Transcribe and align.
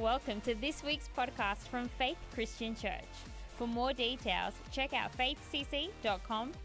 Welcome 0.00 0.40
to 0.42 0.54
this 0.54 0.82
week's 0.82 1.10
podcast 1.14 1.68
from 1.68 1.86
Faith 1.86 2.16
Christian 2.32 2.74
Church. 2.74 3.04
For 3.58 3.66
more 3.66 3.92
details, 3.92 4.54
check 4.72 4.94
out 4.94 5.14
faithcc.com.au. 5.14 6.56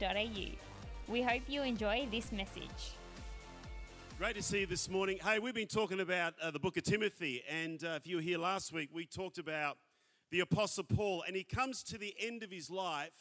We 1.10 1.22
hope 1.22 1.42
you 1.50 1.64
enjoy 1.64 2.08
this 2.10 2.32
message. 2.32 2.94
Great 4.18 4.38
to 4.38 4.42
see 4.42 4.62
you 4.62 4.68
this 4.68 4.90
morning. 4.90 5.18
Hey, 5.22 5.40
we've 5.40 5.54
been 5.54 5.68
talking 5.68 6.00
about 6.00 6.36
uh, 6.42 6.50
the 6.50 6.60
book 6.60 6.78
of 6.78 6.84
Timothy, 6.84 7.44
and 7.52 7.84
uh, 7.84 8.00
if 8.02 8.08
you 8.08 8.16
were 8.16 8.22
here 8.22 8.38
last 8.38 8.72
week, 8.72 8.88
we 8.94 9.06
talked 9.06 9.38
about 9.38 9.80
the 10.32 10.40
Apostle 10.40 10.86
Paul, 10.86 11.26
and 11.28 11.36
he 11.36 11.44
comes 11.44 11.84
to 11.84 11.98
the 11.98 12.16
end 12.18 12.42
of 12.42 12.50
his 12.50 12.70
life, 12.70 13.18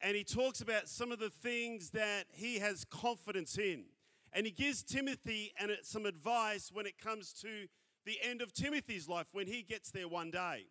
and 0.00 0.16
he 0.16 0.22
talks 0.22 0.60
about 0.60 0.88
some 0.88 1.10
of 1.10 1.18
the 1.18 1.30
things 1.30 1.90
that 1.90 2.26
he 2.30 2.60
has 2.60 2.84
confidence 2.84 3.58
in. 3.58 3.86
And 4.32 4.46
he 4.46 4.52
gives 4.52 4.84
Timothy 4.84 5.52
and 5.58 5.72
some 5.82 6.06
advice 6.06 6.70
when 6.72 6.86
it 6.86 6.96
comes 6.96 7.32
to 7.40 7.66
the 8.06 8.18
end 8.22 8.40
of 8.40 8.52
Timothy's 8.52 9.08
life 9.08 9.26
when 9.32 9.46
he 9.46 9.62
gets 9.62 9.90
there 9.90 10.08
one 10.08 10.30
day. 10.30 10.66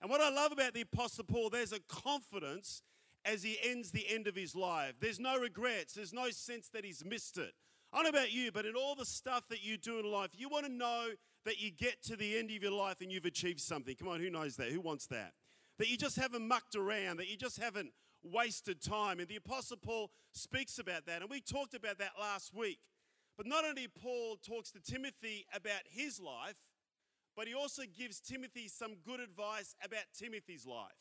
And 0.00 0.10
what 0.10 0.20
I 0.20 0.30
love 0.30 0.52
about 0.52 0.74
the 0.74 0.82
Apostle 0.82 1.24
Paul, 1.24 1.50
there's 1.50 1.72
a 1.72 1.80
confidence 1.80 2.82
as 3.24 3.42
he 3.42 3.56
ends 3.62 3.90
the 3.90 4.06
end 4.08 4.26
of 4.26 4.36
his 4.36 4.54
life. 4.54 4.94
There's 5.00 5.18
no 5.18 5.38
regrets, 5.38 5.94
there's 5.94 6.12
no 6.12 6.30
sense 6.30 6.68
that 6.68 6.84
he's 6.84 7.04
missed 7.04 7.38
it. 7.38 7.52
I 7.92 8.02
don't 8.02 8.12
know 8.12 8.18
about 8.18 8.32
you, 8.32 8.52
but 8.52 8.66
in 8.66 8.74
all 8.74 8.94
the 8.94 9.06
stuff 9.06 9.48
that 9.48 9.64
you 9.64 9.76
do 9.76 9.98
in 9.98 10.10
life, 10.10 10.30
you 10.34 10.48
want 10.48 10.66
to 10.66 10.72
know 10.72 11.08
that 11.44 11.60
you 11.60 11.70
get 11.70 12.02
to 12.04 12.16
the 12.16 12.36
end 12.36 12.50
of 12.50 12.62
your 12.62 12.72
life 12.72 13.00
and 13.00 13.10
you've 13.10 13.24
achieved 13.24 13.60
something. 13.60 13.94
Come 13.94 14.08
on, 14.08 14.20
who 14.20 14.30
knows 14.30 14.56
that? 14.56 14.68
Who 14.68 14.80
wants 14.80 15.06
that? 15.06 15.32
That 15.78 15.88
you 15.88 15.96
just 15.96 16.16
haven't 16.16 16.46
mucked 16.46 16.74
around, 16.74 17.18
that 17.18 17.28
you 17.28 17.36
just 17.36 17.58
haven't 17.58 17.92
wasted 18.22 18.82
time. 18.82 19.20
And 19.20 19.28
the 19.28 19.36
Apostle 19.36 19.76
Paul 19.76 20.10
speaks 20.32 20.78
about 20.78 21.06
that. 21.06 21.22
And 21.22 21.30
we 21.30 21.40
talked 21.40 21.74
about 21.74 21.98
that 21.98 22.12
last 22.18 22.52
week. 22.54 22.80
But 23.36 23.46
not 23.46 23.64
only 23.64 23.88
Paul 23.88 24.36
talks 24.36 24.70
to 24.72 24.80
Timothy 24.80 25.46
about 25.52 25.82
his 25.88 26.20
life, 26.20 26.54
but 27.36 27.46
he 27.46 27.54
also 27.54 27.82
gives 27.98 28.20
Timothy 28.20 28.68
some 28.68 28.96
good 29.04 29.20
advice 29.20 29.74
about 29.84 30.04
Timothy's 30.18 30.66
life. 30.66 30.92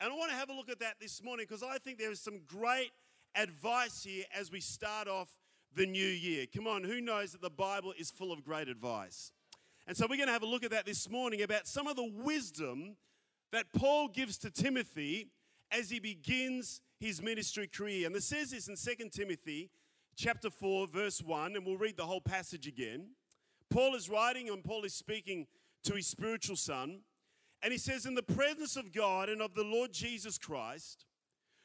And 0.00 0.12
I 0.12 0.16
want 0.16 0.30
to 0.30 0.36
have 0.36 0.48
a 0.48 0.54
look 0.54 0.70
at 0.70 0.80
that 0.80 0.94
this 1.00 1.22
morning 1.22 1.46
because 1.48 1.62
I 1.62 1.78
think 1.78 1.98
there 1.98 2.10
is 2.10 2.20
some 2.20 2.40
great 2.46 2.90
advice 3.34 4.02
here 4.02 4.24
as 4.34 4.50
we 4.50 4.60
start 4.60 5.08
off 5.08 5.28
the 5.74 5.86
new 5.86 6.06
year. 6.06 6.46
Come 6.54 6.66
on, 6.66 6.84
who 6.84 7.00
knows 7.00 7.32
that 7.32 7.42
the 7.42 7.50
Bible 7.50 7.92
is 7.98 8.10
full 8.10 8.32
of 8.32 8.42
great 8.42 8.68
advice? 8.68 9.32
And 9.86 9.96
so 9.96 10.06
we're 10.08 10.16
going 10.16 10.28
to 10.28 10.32
have 10.32 10.42
a 10.42 10.46
look 10.46 10.64
at 10.64 10.70
that 10.70 10.86
this 10.86 11.08
morning 11.10 11.42
about 11.42 11.66
some 11.66 11.86
of 11.86 11.96
the 11.96 12.10
wisdom 12.24 12.96
that 13.52 13.66
Paul 13.76 14.08
gives 14.08 14.38
to 14.38 14.50
Timothy 14.50 15.30
as 15.70 15.90
he 15.90 16.00
begins 16.00 16.80
his 16.98 17.22
ministry 17.22 17.66
career. 17.66 18.06
And 18.06 18.16
it 18.16 18.22
says 18.22 18.50
this 18.50 18.68
in 18.68 18.76
2 18.76 19.08
Timothy 19.10 19.70
chapter 20.16 20.50
4 20.50 20.86
verse 20.88 21.22
1 21.22 21.56
and 21.56 21.64
we'll 21.64 21.76
read 21.76 21.96
the 21.96 22.06
whole 22.06 22.20
passage 22.20 22.66
again. 22.66 23.10
Paul 23.70 23.94
is 23.94 24.10
writing 24.10 24.48
and 24.50 24.64
Paul 24.64 24.84
is 24.84 24.94
speaking 24.94 25.46
to 25.84 25.94
his 25.94 26.06
spiritual 26.06 26.56
son. 26.56 27.00
And 27.62 27.72
he 27.72 27.78
says, 27.78 28.06
In 28.06 28.14
the 28.14 28.22
presence 28.22 28.76
of 28.76 28.92
God 28.92 29.28
and 29.28 29.40
of 29.40 29.54
the 29.54 29.64
Lord 29.64 29.92
Jesus 29.92 30.38
Christ, 30.38 31.06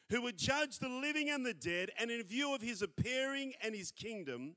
who 0.09 0.21
would 0.21 0.37
judge 0.37 0.77
the 0.77 0.89
living 0.89 1.29
and 1.29 1.45
the 1.45 1.53
dead, 1.53 1.89
and 1.99 2.11
in 2.11 2.21
view 2.23 2.53
of 2.53 2.61
his 2.61 2.81
appearing 2.81 3.53
and 3.61 3.73
his 3.73 3.91
kingdom, 3.91 4.55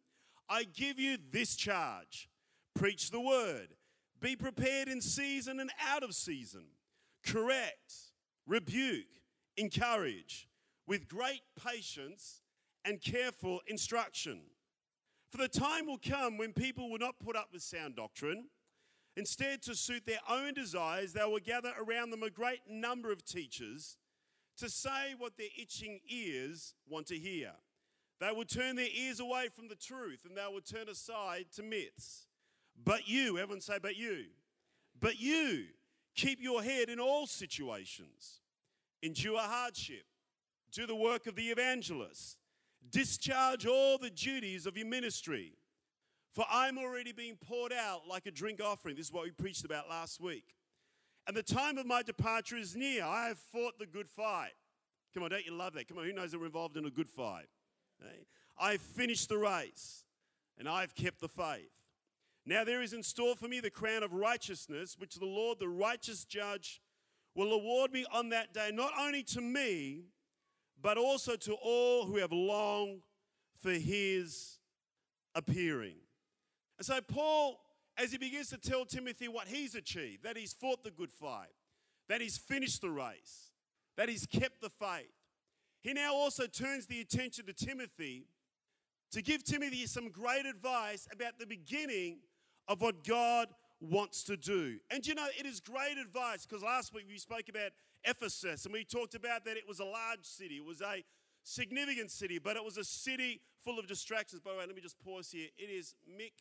I 0.48 0.64
give 0.64 0.98
you 0.98 1.16
this 1.30 1.56
charge. 1.56 2.28
Preach 2.74 3.10
the 3.10 3.20
word, 3.20 3.68
be 4.20 4.36
prepared 4.36 4.88
in 4.88 5.00
season 5.00 5.58
and 5.58 5.70
out 5.88 6.02
of 6.02 6.14
season, 6.14 6.64
correct, 7.26 7.92
rebuke, 8.46 9.06
encourage, 9.56 10.48
with 10.86 11.08
great 11.08 11.42
patience 11.64 12.42
and 12.84 13.00
careful 13.00 13.60
instruction. 13.66 14.42
For 15.30 15.38
the 15.38 15.48
time 15.48 15.86
will 15.86 15.98
come 15.98 16.38
when 16.38 16.52
people 16.52 16.90
will 16.90 16.98
not 16.98 17.18
put 17.18 17.36
up 17.36 17.48
with 17.52 17.62
sound 17.62 17.96
doctrine. 17.96 18.46
Instead, 19.16 19.62
to 19.62 19.74
suit 19.74 20.06
their 20.06 20.20
own 20.28 20.54
desires, 20.54 21.12
they 21.12 21.24
will 21.24 21.40
gather 21.40 21.72
around 21.78 22.10
them 22.10 22.22
a 22.22 22.30
great 22.30 22.60
number 22.70 23.10
of 23.10 23.24
teachers 23.24 23.98
to 24.56 24.70
say 24.70 25.14
what 25.18 25.36
their 25.36 25.48
itching 25.60 26.00
ears 26.08 26.74
want 26.88 27.06
to 27.08 27.16
hear. 27.16 27.52
They 28.20 28.30
will 28.32 28.44
turn 28.44 28.76
their 28.76 28.88
ears 28.92 29.20
away 29.20 29.48
from 29.54 29.68
the 29.68 29.76
truth 29.76 30.20
and 30.24 30.36
they 30.36 30.46
will 30.52 30.60
turn 30.60 30.88
aside 30.88 31.46
to 31.56 31.62
myths. 31.62 32.26
But 32.82 33.08
you, 33.08 33.38
everyone 33.38 33.60
say, 33.60 33.78
but 33.80 33.96
you, 33.96 34.26
but 35.00 35.20
you, 35.20 35.64
keep 36.14 36.40
your 36.40 36.62
head 36.62 36.88
in 36.88 36.98
all 36.98 37.26
situations, 37.26 38.40
endure 39.02 39.38
hardship, 39.40 40.04
do 40.72 40.86
the 40.86 40.94
work 40.94 41.26
of 41.26 41.34
the 41.34 41.48
evangelist 41.48 42.38
Discharge 42.90 43.66
all 43.66 43.98
the 43.98 44.10
duties 44.10 44.66
of 44.66 44.76
your 44.76 44.86
ministry. 44.86 45.52
For 46.32 46.44
I'm 46.50 46.78
already 46.78 47.12
being 47.12 47.36
poured 47.36 47.72
out 47.72 48.02
like 48.08 48.26
a 48.26 48.30
drink 48.30 48.60
offering. 48.62 48.96
This 48.96 49.06
is 49.06 49.12
what 49.12 49.24
we 49.24 49.30
preached 49.30 49.64
about 49.64 49.88
last 49.88 50.20
week. 50.20 50.54
And 51.26 51.36
the 51.36 51.42
time 51.42 51.78
of 51.78 51.86
my 51.86 52.02
departure 52.02 52.56
is 52.56 52.76
near. 52.76 53.04
I 53.04 53.28
have 53.28 53.38
fought 53.38 53.78
the 53.78 53.86
good 53.86 54.08
fight. 54.08 54.52
Come 55.12 55.22
on, 55.22 55.30
don't 55.30 55.44
you 55.44 55.52
love 55.52 55.74
that? 55.74 55.88
Come 55.88 55.98
on, 55.98 56.04
who 56.04 56.12
knows 56.12 56.30
that 56.32 56.38
we're 56.38 56.46
involved 56.46 56.76
in 56.76 56.84
a 56.84 56.90
good 56.90 57.08
fight? 57.08 57.46
Hey? 58.00 58.26
I've 58.58 58.80
finished 58.80 59.28
the 59.28 59.38
race 59.38 60.04
and 60.58 60.68
I've 60.68 60.94
kept 60.94 61.20
the 61.20 61.28
faith. 61.28 61.70
Now 62.46 62.64
there 62.64 62.82
is 62.82 62.92
in 62.92 63.02
store 63.02 63.36
for 63.36 63.46
me 63.46 63.60
the 63.60 63.70
crown 63.70 64.02
of 64.02 64.12
righteousness, 64.12 64.96
which 64.98 65.16
the 65.16 65.26
Lord, 65.26 65.58
the 65.58 65.68
righteous 65.68 66.24
judge, 66.24 66.80
will 67.34 67.52
award 67.52 67.92
me 67.92 68.04
on 68.12 68.30
that 68.30 68.54
day, 68.54 68.70
not 68.72 68.92
only 68.98 69.22
to 69.24 69.40
me, 69.40 70.04
but 70.82 70.96
also 70.96 71.36
to 71.36 71.54
all 71.54 72.06
who 72.06 72.16
have 72.16 72.32
longed 72.32 73.02
for 73.60 73.72
his 73.72 74.58
appearing. 75.34 75.96
And 76.78 76.86
so, 76.86 77.00
Paul, 77.00 77.60
as 77.96 78.12
he 78.12 78.18
begins 78.18 78.50
to 78.50 78.58
tell 78.58 78.84
Timothy 78.84 79.28
what 79.28 79.48
he's 79.48 79.74
achieved, 79.74 80.22
that 80.22 80.36
he's 80.36 80.52
fought 80.52 80.84
the 80.84 80.90
good 80.90 81.12
fight, 81.12 81.48
that 82.08 82.20
he's 82.20 82.38
finished 82.38 82.80
the 82.80 82.90
race, 82.90 83.50
that 83.96 84.08
he's 84.08 84.26
kept 84.26 84.60
the 84.60 84.70
faith, 84.70 85.12
he 85.82 85.92
now 85.92 86.14
also 86.14 86.46
turns 86.46 86.86
the 86.86 87.00
attention 87.00 87.46
to 87.46 87.52
Timothy 87.52 88.26
to 89.10 89.22
give 89.22 89.42
Timothy 89.42 89.86
some 89.86 90.10
great 90.10 90.46
advice 90.46 91.08
about 91.12 91.38
the 91.38 91.46
beginning 91.46 92.18
of 92.66 92.80
what 92.82 93.04
God 93.04 93.48
wants 93.80 94.22
to 94.24 94.36
do. 94.36 94.78
And 94.90 95.06
you 95.06 95.14
know, 95.14 95.26
it 95.38 95.46
is 95.46 95.60
great 95.60 95.98
advice 96.00 96.46
because 96.46 96.62
last 96.62 96.94
week 96.94 97.04
we 97.08 97.18
spoke 97.18 97.48
about 97.48 97.70
Ephesus 98.04 98.64
and 98.64 98.72
we 98.72 98.84
talked 98.84 99.14
about 99.14 99.44
that 99.44 99.56
it 99.56 99.66
was 99.68 99.80
a 99.80 99.84
large 99.84 100.24
city, 100.24 100.56
it 100.56 100.64
was 100.64 100.80
a 100.80 101.04
significant 101.42 102.10
city, 102.10 102.38
but 102.38 102.56
it 102.56 102.64
was 102.64 102.76
a 102.76 102.84
city 102.84 103.40
full 103.64 103.78
of 103.78 103.86
distractions. 103.86 104.40
By 104.40 104.52
the 104.52 104.58
way, 104.58 104.66
let 104.66 104.74
me 104.74 104.82
just 104.82 104.98
pause 104.98 105.30
here. 105.30 105.48
It 105.56 105.70
is 105.70 105.94
Mick 106.08 106.32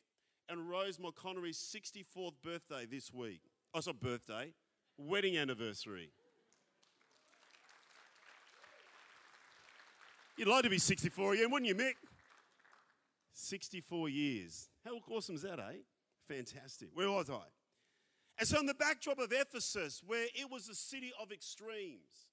and 0.49 0.69
Rose 0.69 0.97
McConnery's 0.97 1.57
64th 1.57 2.33
birthday 2.43 2.85
this 2.89 3.13
week. 3.13 3.41
Oh, 3.73 3.79
it's 3.79 3.87
not 3.87 3.99
birthday, 3.99 4.53
wedding 4.97 5.37
anniversary. 5.37 6.09
You'd 10.37 10.47
like 10.47 10.63
to 10.63 10.69
be 10.69 10.77
64 10.77 11.33
again, 11.33 11.51
wouldn't 11.51 11.67
you, 11.67 11.75
Mick? 11.75 11.93
64 13.33 14.09
years. 14.09 14.69
How 14.85 14.91
awesome 15.09 15.35
is 15.35 15.41
that, 15.41 15.59
eh? 15.59 15.77
Fantastic. 16.27 16.89
Where 16.93 17.11
was 17.11 17.29
I? 17.29 17.45
And 18.39 18.47
so, 18.47 18.59
in 18.59 18.65
the 18.65 18.73
backdrop 18.73 19.19
of 19.19 19.31
Ephesus, 19.31 20.01
where 20.05 20.27
it 20.35 20.51
was 20.51 20.69
a 20.69 20.75
city 20.75 21.11
of 21.19 21.31
extremes, 21.31 22.27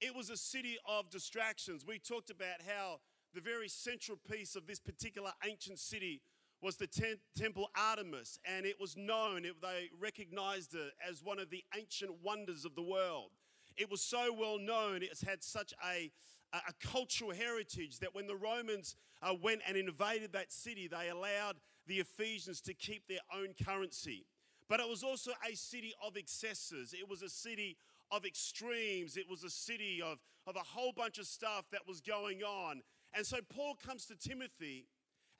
it 0.00 0.14
was 0.14 0.30
a 0.30 0.36
city 0.36 0.76
of 0.88 1.10
distractions. 1.10 1.84
We 1.86 1.98
talked 1.98 2.30
about 2.30 2.62
how 2.66 3.00
the 3.34 3.40
very 3.40 3.68
central 3.68 4.18
piece 4.30 4.56
of 4.56 4.66
this 4.66 4.80
particular 4.80 5.30
ancient 5.46 5.78
city 5.78 6.22
was 6.60 6.76
the 6.76 6.86
te- 6.86 7.20
temple 7.36 7.68
Artemis, 7.76 8.38
and 8.44 8.64
it 8.64 8.80
was 8.80 8.96
known, 8.96 9.44
it, 9.44 9.60
they 9.60 9.90
recognized 10.00 10.74
it 10.74 10.92
as 11.06 11.22
one 11.22 11.38
of 11.38 11.50
the 11.50 11.62
ancient 11.76 12.10
wonders 12.22 12.64
of 12.64 12.74
the 12.74 12.82
world. 12.82 13.30
It 13.76 13.90
was 13.90 14.00
so 14.00 14.32
well 14.32 14.58
known, 14.58 15.02
it's 15.02 15.22
had 15.22 15.44
such 15.44 15.74
a, 15.84 16.10
a 16.52 16.72
cultural 16.80 17.32
heritage 17.32 17.98
that 17.98 18.14
when 18.14 18.26
the 18.26 18.36
Romans 18.36 18.96
uh, 19.20 19.34
went 19.40 19.60
and 19.68 19.76
invaded 19.76 20.32
that 20.32 20.52
city, 20.52 20.88
they 20.88 21.10
allowed 21.10 21.56
the 21.86 22.00
Ephesians 22.00 22.60
to 22.62 22.74
keep 22.74 23.06
their 23.08 23.18
own 23.34 23.54
currency. 23.64 24.26
But 24.68 24.80
it 24.80 24.88
was 24.88 25.02
also 25.02 25.32
a 25.50 25.54
city 25.54 25.92
of 26.04 26.16
excesses. 26.16 26.94
It 26.94 27.08
was 27.08 27.22
a 27.22 27.28
city 27.28 27.76
of 28.10 28.24
extremes. 28.24 29.16
It 29.16 29.28
was 29.28 29.44
a 29.44 29.50
city 29.50 30.00
of, 30.02 30.18
of 30.46 30.56
a 30.56 30.60
whole 30.60 30.92
bunch 30.92 31.18
of 31.18 31.26
stuff 31.26 31.66
that 31.72 31.86
was 31.86 32.00
going 32.00 32.42
on. 32.42 32.82
And 33.14 33.26
so 33.26 33.38
Paul 33.54 33.74
comes 33.74 34.06
to 34.06 34.16
Timothy, 34.16 34.86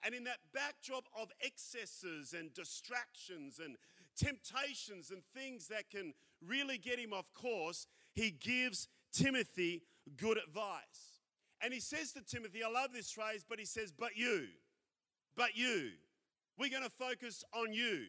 and 0.05 0.14
in 0.14 0.25
that 0.25 0.38
backdrop 0.52 1.06
of 1.19 1.31
excesses 1.41 2.35
and 2.38 2.52
distractions 2.52 3.58
and 3.62 3.76
temptations 4.17 5.11
and 5.11 5.23
things 5.35 5.69
that 5.69 5.90
can 5.90 6.12
really 6.47 6.79
get 6.79 6.99
him 6.99 7.12
off 7.12 7.32
course, 7.35 7.87
he 8.12 8.31
gives 8.31 8.88
Timothy 9.12 9.82
good 10.17 10.38
advice. 10.38 11.20
And 11.61 11.73
he 11.73 11.81
says 11.81 12.12
to 12.12 12.23
Timothy, 12.23 12.62
I 12.62 12.70
love 12.70 12.90
this 12.93 13.11
phrase, 13.11 13.44
but 13.49 13.58
he 13.58 13.64
says, 13.64 13.93
But 13.93 14.17
you, 14.17 14.47
but 15.37 15.56
you. 15.56 15.93
We're 16.59 16.71
going 16.71 16.85
to 16.85 16.91
focus 16.91 17.45
on 17.53 17.73
you. 17.73 18.05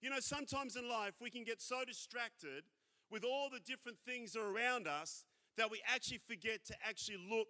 You 0.00 0.10
know, 0.10 0.20
sometimes 0.20 0.76
in 0.76 0.88
life 0.88 1.14
we 1.20 1.30
can 1.30 1.44
get 1.44 1.60
so 1.60 1.84
distracted 1.86 2.64
with 3.10 3.24
all 3.24 3.48
the 3.50 3.60
different 3.60 3.98
things 4.06 4.36
around 4.36 4.86
us 4.86 5.24
that 5.56 5.70
we 5.70 5.80
actually 5.86 6.20
forget 6.28 6.64
to 6.66 6.74
actually 6.86 7.18
look 7.28 7.48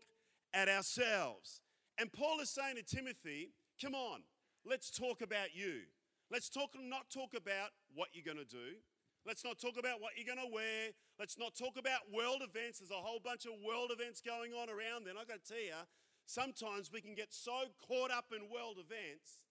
at 0.55 0.69
ourselves. 0.69 1.61
And 1.99 2.12
Paul 2.12 2.40
is 2.40 2.49
saying 2.49 2.76
to 2.76 2.82
Timothy, 2.82 3.50
come 3.82 3.94
on, 3.94 4.23
let's 4.64 4.90
talk 4.90 5.20
about 5.20 5.55
you. 5.55 5.82
Let's 6.31 6.49
talk 6.49 6.70
not 6.81 7.11
talk 7.11 7.34
about 7.34 7.70
what 7.94 8.08
you're 8.12 8.25
going 8.25 8.44
to 8.44 8.49
do. 8.49 8.79
Let's 9.26 9.44
not 9.44 9.58
talk 9.58 9.76
about 9.79 10.00
what 10.00 10.12
you're 10.17 10.32
going 10.32 10.46
to 10.46 10.55
wear. 10.55 10.94
Let's 11.19 11.37
not 11.37 11.55
talk 11.58 11.76
about 11.76 12.08
world 12.14 12.41
events. 12.41 12.79
There's 12.79 12.93
a 12.93 13.02
whole 13.02 13.20
bunch 13.20 13.44
of 13.44 13.52
world 13.67 13.91
events 13.93 14.23
going 14.23 14.52
on 14.52 14.70
around 14.70 15.05
then. 15.05 15.17
I've 15.20 15.29
got 15.29 15.44
to 15.44 15.49
tell 15.52 15.61
you, 15.61 15.82
sometimes 16.25 16.93
we 16.93 17.00
can 17.00 17.14
get 17.14 17.34
so 17.34 17.75
caught 17.87 18.11
up 18.11 18.32
in 18.32 18.49
world 18.49 18.79
events 18.79 19.43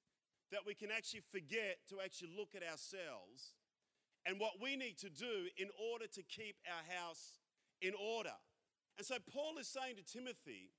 that 0.51 0.65
we 0.65 0.73
can 0.73 0.91
actually 0.91 1.23
forget 1.31 1.79
to 1.89 1.99
actually 2.03 2.31
look 2.35 2.55
at 2.55 2.63
ourselves 2.63 3.55
and 4.25 4.39
what 4.39 4.59
we 4.61 4.75
need 4.75 4.97
to 4.99 5.09
do 5.09 5.47
in 5.57 5.67
order 5.91 6.07
to 6.07 6.23
keep 6.23 6.55
our 6.67 6.83
house 6.87 7.39
in 7.81 7.93
order. 7.95 8.35
And 8.97 9.05
so 9.05 9.15
Paul 9.31 9.57
is 9.59 9.67
saying 9.67 9.95
to 9.97 10.03
Timothy, 10.03 10.71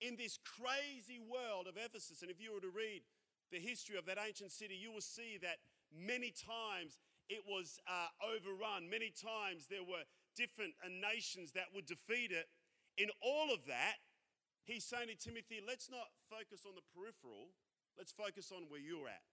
in 0.00 0.16
this 0.16 0.38
crazy 0.38 1.18
world 1.18 1.66
of 1.66 1.76
Ephesus, 1.76 2.22
and 2.22 2.30
if 2.30 2.40
you 2.40 2.54
were 2.54 2.62
to 2.62 2.70
read 2.70 3.02
the 3.50 3.58
history 3.58 3.96
of 3.98 4.06
that 4.06 4.18
ancient 4.18 4.52
city, 4.52 4.74
you 4.74 4.92
will 4.92 5.04
see 5.04 5.38
that 5.42 5.58
many 5.90 6.30
times 6.30 6.98
it 7.28 7.42
was 7.44 7.78
uh, 7.84 8.08
overrun. 8.24 8.88
Many 8.88 9.12
times 9.12 9.66
there 9.68 9.84
were 9.84 10.06
different 10.36 10.74
uh, 10.80 10.88
nations 10.88 11.52
that 11.52 11.74
would 11.74 11.86
defeat 11.86 12.30
it. 12.30 12.46
In 12.96 13.10
all 13.20 13.52
of 13.52 13.66
that, 13.66 14.00
he's 14.64 14.84
saying 14.84 15.08
to 15.08 15.18
Timothy, 15.18 15.60
let's 15.60 15.90
not 15.90 16.08
focus 16.30 16.64
on 16.64 16.74
the 16.74 16.86
peripheral, 16.94 17.52
let's 17.98 18.12
focus 18.12 18.52
on 18.54 18.70
where 18.70 18.80
you're 18.80 19.08
at. 19.08 19.26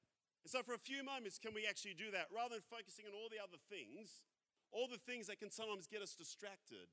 And 0.43 0.51
so, 0.51 0.61
for 0.61 0.73
a 0.73 0.81
few 0.81 1.03
moments, 1.03 1.39
can 1.39 1.53
we 1.53 1.65
actually 1.65 1.93
do 1.93 2.11
that? 2.11 2.27
Rather 2.33 2.57
than 2.57 2.65
focusing 2.69 3.05
on 3.05 3.13
all 3.13 3.29
the 3.29 3.41
other 3.41 3.57
things, 3.69 4.25
all 4.71 4.87
the 4.89 5.01
things 5.01 5.27
that 5.27 5.39
can 5.39 5.49
sometimes 5.49 5.87
get 5.87 6.01
us 6.01 6.13
distracted, 6.13 6.89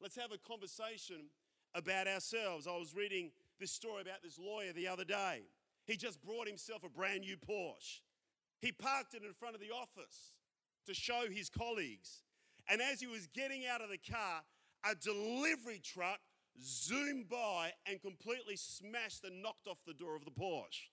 let's 0.00 0.16
have 0.16 0.32
a 0.32 0.38
conversation 0.38 1.32
about 1.74 2.06
ourselves. 2.06 2.66
I 2.66 2.76
was 2.76 2.94
reading 2.94 3.32
this 3.58 3.72
story 3.72 4.02
about 4.02 4.22
this 4.22 4.38
lawyer 4.38 4.72
the 4.72 4.88
other 4.88 5.04
day. 5.04 5.42
He 5.86 5.96
just 5.96 6.22
brought 6.22 6.46
himself 6.46 6.84
a 6.84 6.88
brand 6.88 7.20
new 7.20 7.36
Porsche. 7.36 8.00
He 8.60 8.72
parked 8.72 9.14
it 9.14 9.22
in 9.22 9.32
front 9.34 9.54
of 9.54 9.60
the 9.60 9.70
office 9.70 10.36
to 10.86 10.94
show 10.94 11.24
his 11.30 11.50
colleagues. 11.50 12.22
And 12.68 12.80
as 12.80 13.00
he 13.00 13.06
was 13.06 13.26
getting 13.26 13.66
out 13.66 13.82
of 13.82 13.90
the 13.90 13.98
car, 13.98 14.42
a 14.88 14.94
delivery 14.94 15.80
truck 15.82 16.20
zoomed 16.62 17.28
by 17.28 17.72
and 17.86 18.00
completely 18.00 18.56
smashed 18.56 19.24
and 19.24 19.42
knocked 19.42 19.66
off 19.66 19.78
the 19.86 19.94
door 19.94 20.16
of 20.16 20.24
the 20.24 20.30
Porsche. 20.30 20.88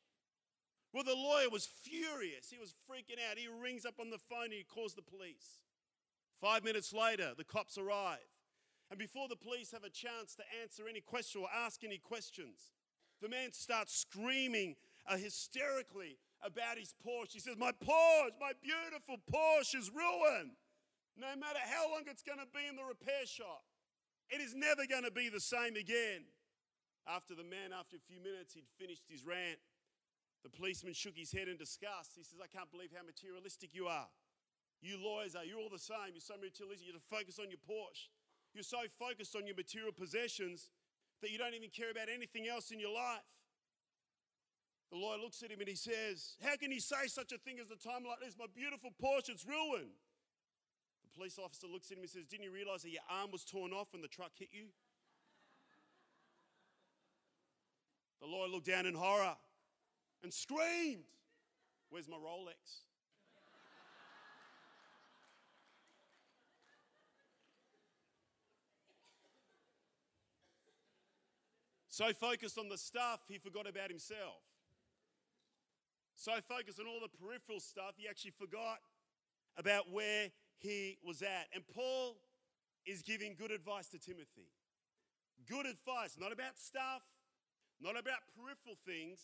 Well, 0.94 1.04
the 1.04 1.16
lawyer 1.16 1.50
was 1.50 1.66
furious. 1.66 2.50
He 2.50 2.58
was 2.58 2.76
freaking 2.90 3.20
out. 3.30 3.38
He 3.38 3.48
rings 3.48 3.86
up 3.86 3.96
on 4.00 4.10
the 4.10 4.18
phone 4.18 4.46
and 4.46 4.54
he 4.54 4.64
calls 4.64 4.94
the 4.94 5.02
police. 5.02 5.62
Five 6.42 6.64
minutes 6.64 6.92
later, 6.92 7.32
the 7.38 7.46
cops 7.46 7.78
arrive. 7.78 8.28
And 8.90 9.00
before 9.00 9.30
the 9.30 9.38
police 9.38 9.72
have 9.72 9.86
a 9.86 9.90
chance 9.90 10.36
to 10.36 10.44
answer 10.62 10.84
any 10.90 11.00
question 11.00 11.42
or 11.42 11.48
ask 11.50 11.84
any 11.84 11.98
questions, 11.98 12.74
the 13.22 13.30
man 13.30 13.54
starts 13.54 13.96
screaming 13.96 14.76
uh, 15.08 15.16
hysterically 15.16 16.18
about 16.44 16.78
his 16.78 16.94
Porsche. 17.06 17.34
He 17.34 17.40
says, 17.40 17.56
My 17.58 17.72
Porsche, 17.72 18.36
my 18.42 18.52
beautiful 18.62 19.16
Porsche 19.32 19.76
is 19.80 19.90
ruined. 19.94 20.58
No 21.16 21.28
matter 21.40 21.60
how 21.64 21.92
long 21.92 22.04
it's 22.08 22.24
going 22.24 22.40
to 22.40 22.50
be 22.52 22.68
in 22.68 22.76
the 22.76 22.84
repair 22.84 23.26
shop, 23.26 23.64
it 24.30 24.42
is 24.42 24.56
never 24.56 24.88
going 24.90 25.04
to 25.04 25.12
be 25.12 25.30
the 25.30 25.40
same 25.40 25.76
again. 25.76 26.26
After 27.08 27.36
the 27.36 27.44
man, 27.44 27.72
after 27.78 27.96
a 27.96 28.04
few 28.08 28.20
minutes, 28.20 28.54
he'd 28.54 28.68
finished 28.80 29.04
his 29.08 29.26
rant. 29.26 29.60
The 30.44 30.50
policeman 30.50 30.94
shook 30.94 31.18
his 31.18 31.32
head 31.32 31.48
in 31.48 31.58
disgust. 31.58 32.18
He 32.18 32.24
says, 32.24 32.42
I 32.42 32.50
can't 32.50 32.70
believe 32.72 32.90
how 32.96 33.06
materialistic 33.06 33.74
you 33.74 33.86
are. 33.86 34.10
You 34.82 34.98
lawyers 34.98 35.36
are, 35.38 35.46
you're 35.46 35.62
all 35.62 35.70
the 35.70 35.78
same. 35.78 36.18
You're 36.18 36.26
so 36.26 36.34
materialistic. 36.42 36.90
You're 36.90 36.98
to 36.98 37.06
focus 37.06 37.38
on 37.38 37.54
your 37.54 37.62
Porsche. 37.62 38.10
You're 38.54 38.66
so 38.66 38.82
focused 38.98 39.36
on 39.38 39.46
your 39.46 39.56
material 39.56 39.94
possessions 39.94 40.74
that 41.22 41.30
you 41.30 41.38
don't 41.38 41.54
even 41.54 41.70
care 41.70 41.94
about 41.94 42.10
anything 42.10 42.50
else 42.50 42.72
in 42.74 42.80
your 42.82 42.94
life. 42.94 43.30
The 44.92 44.98
lawyer 44.98 45.22
looks 45.22 45.42
at 45.44 45.52
him 45.54 45.62
and 45.62 45.70
he 45.70 45.78
says, 45.78 46.36
How 46.44 46.58
can 46.58 46.72
you 46.72 46.82
say 46.82 47.08
such 47.08 47.32
a 47.32 47.38
thing 47.38 47.62
as 47.62 47.70
a 47.70 47.78
time 47.78 48.04
like 48.04 48.20
this? 48.20 48.36
My 48.38 48.50
beautiful 48.54 48.90
Porsche, 48.98 49.30
it's 49.30 49.46
ruined. 49.46 49.96
The 51.06 51.12
police 51.16 51.38
officer 51.38 51.68
looks 51.68 51.92
at 51.92 51.98
him 51.98 52.04
and 52.04 52.10
says, 52.10 52.26
Didn't 52.26 52.44
you 52.44 52.52
realize 52.52 52.82
that 52.82 52.90
your 52.90 53.06
arm 53.08 53.30
was 53.32 53.46
torn 53.46 53.72
off 53.72 53.94
when 53.94 54.02
the 54.02 54.10
truck 54.10 54.32
hit 54.36 54.50
you? 54.52 54.74
The 58.20 58.28
lawyer 58.28 58.50
looked 58.50 58.68
down 58.68 58.86
in 58.86 58.96
horror 58.96 59.38
and 60.24 60.34
screamed, 60.34 61.04
Where's 61.90 62.08
my 62.08 62.18
Rolex? 62.18 62.86
So 71.90 72.14
focused 72.14 72.58
on 72.58 72.70
the 72.70 72.78
stuff, 72.78 73.20
he 73.28 73.38
forgot 73.38 73.68
about 73.68 73.90
himself. 73.90 74.40
So 76.16 76.32
focused 76.48 76.80
on 76.80 76.88
all 76.88 77.02
the 77.02 77.10
peripheral 77.10 77.60
stuff, 77.60 77.96
he 77.98 78.08
actually 78.08 78.32
forgot 78.40 78.78
about 79.58 79.92
where 79.92 80.30
he 80.58 80.98
was 81.04 81.22
at. 81.22 81.48
And 81.54 81.64
Paul 81.68 82.16
is 82.86 83.02
giving 83.02 83.36
good 83.38 83.52
advice 83.52 83.88
to 83.90 84.00
Timothy. 84.00 84.48
Good 85.50 85.66
advice, 85.66 86.16
not 86.18 86.32
about 86.32 86.58
stuff, 86.58 87.02
not 87.82 88.00
about 88.00 88.20
peripheral 88.38 88.78
things, 88.86 89.20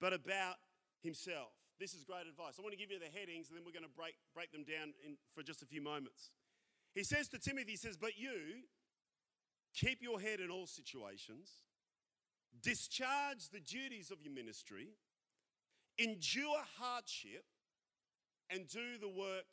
but 0.00 0.12
about 0.12 0.56
himself. 1.02 1.52
This 1.78 1.92
is 1.94 2.04
great 2.04 2.26
advice. 2.26 2.54
I 2.58 2.62
want 2.62 2.72
to 2.72 2.78
give 2.78 2.90
you 2.90 2.98
the 2.98 3.12
headings 3.18 3.48
and 3.48 3.56
then 3.56 3.64
we're 3.64 3.72
going 3.72 3.84
to 3.84 3.96
break, 3.96 4.14
break 4.34 4.50
them 4.52 4.64
down 4.64 4.94
in, 5.04 5.16
for 5.34 5.42
just 5.42 5.62
a 5.62 5.66
few 5.66 5.82
moments. 5.82 6.30
He 6.94 7.04
says 7.04 7.28
to 7.28 7.38
Timothy, 7.38 7.72
he 7.72 7.76
says, 7.76 7.96
But 7.96 8.16
you 8.16 8.64
keep 9.74 10.02
your 10.02 10.18
head 10.18 10.40
in 10.40 10.50
all 10.50 10.66
situations, 10.66 11.50
discharge 12.62 13.50
the 13.52 13.60
duties 13.60 14.10
of 14.10 14.22
your 14.22 14.32
ministry 14.32 14.96
endure 15.98 16.62
hardship, 16.78 17.44
and 18.50 18.68
do 18.68 18.98
the 19.00 19.08
work 19.08 19.44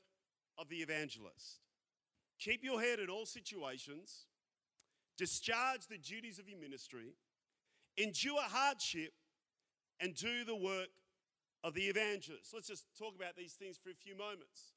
of 0.58 0.70
the 0.70 0.78
evangelist. 0.78 1.62
Keep 2.40 2.64
your 2.64 2.80
head 2.80 3.00
in 3.00 3.10
all 3.10 3.26
situations, 3.26 4.28
discharge 5.18 5.88
the 5.88 5.98
duties 5.98 6.40
of 6.40 6.48
your 6.48 6.60
ministry, 6.60 7.16
endure 7.98 8.42
hardship, 8.42 9.14
and 10.04 10.14
do 10.14 10.44
the 10.44 10.56
work 10.56 10.92
of 11.64 11.74
the 11.74 11.84
evangelist. 11.88 12.52
Let's 12.54 12.68
just 12.68 12.86
talk 13.00 13.16
about 13.16 13.38
these 13.38 13.54
things 13.54 13.80
for 13.82 13.90
a 13.90 13.96
few 13.96 14.18
moments. 14.18 14.76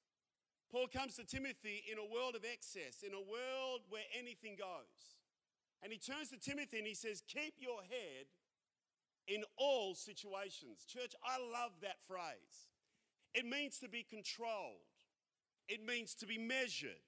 Paul 0.71 0.87
comes 0.87 1.17
to 1.17 1.25
Timothy 1.25 1.83
in 1.91 1.99
a 1.99 2.07
world 2.07 2.37
of 2.37 2.45
excess, 2.47 3.03
in 3.03 3.13
a 3.13 3.19
world 3.19 3.83
where 3.91 4.07
anything 4.17 4.55
goes. 4.55 5.19
And 5.83 5.93
he 5.93 5.99
turns 5.99 6.31
to 6.31 6.39
Timothy 6.39 6.79
and 6.79 6.87
he 6.87 6.95
says, 6.95 7.23
Keep 7.27 7.55
your 7.59 7.83
head 7.83 8.31
in 9.27 9.43
all 9.57 9.95
situations. 9.95 10.87
Church, 10.87 11.13
I 11.27 11.39
love 11.39 11.73
that 11.83 11.99
phrase. 12.07 12.71
It 13.35 13.45
means 13.45 13.79
to 13.81 13.89
be 13.89 14.07
controlled, 14.09 14.87
it 15.69 15.85
means 15.85 16.15
to 16.23 16.27
be 16.27 16.39
measured, 16.39 17.03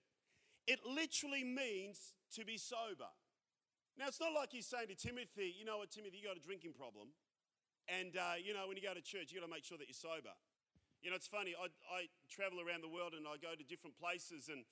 it 0.67 0.81
literally 0.85 1.45
means 1.45 2.15
to 2.35 2.45
be 2.45 2.59
sober. 2.59 3.15
Now, 3.97 4.07
it's 4.07 4.21
not 4.21 4.33
like 4.33 4.51
he's 4.53 4.67
saying 4.67 4.89
to 4.89 4.95
Timothy, 4.95 5.55
you 5.59 5.65
know 5.65 5.79
what, 5.79 5.91
Timothy, 5.91 6.19
you 6.19 6.29
got 6.29 6.37
a 6.37 6.41
drinking 6.41 6.75
problem. 6.79 7.09
And, 7.89 8.17
uh, 8.17 8.37
you 8.37 8.53
know, 8.53 8.69
when 8.69 8.77
you 8.77 8.85
go 8.85 8.93
to 8.93 9.01
church, 9.01 9.33
you 9.33 9.41
got 9.41 9.49
to 9.49 9.53
make 9.53 9.65
sure 9.65 9.81
that 9.81 9.89
you're 9.89 9.97
sober. 9.97 10.37
You 11.01 11.09
know, 11.09 11.17
it's 11.17 11.31
funny, 11.31 11.57
I, 11.57 11.73
I, 11.89 12.13
travel 12.29 12.61
around 12.61 12.85
the 12.85 12.91
world 12.91 13.15
and 13.17 13.25
I 13.25 13.41
go 13.41 13.55
to 13.55 13.65
different 13.65 13.97
places, 13.97 14.51
and 14.51 14.67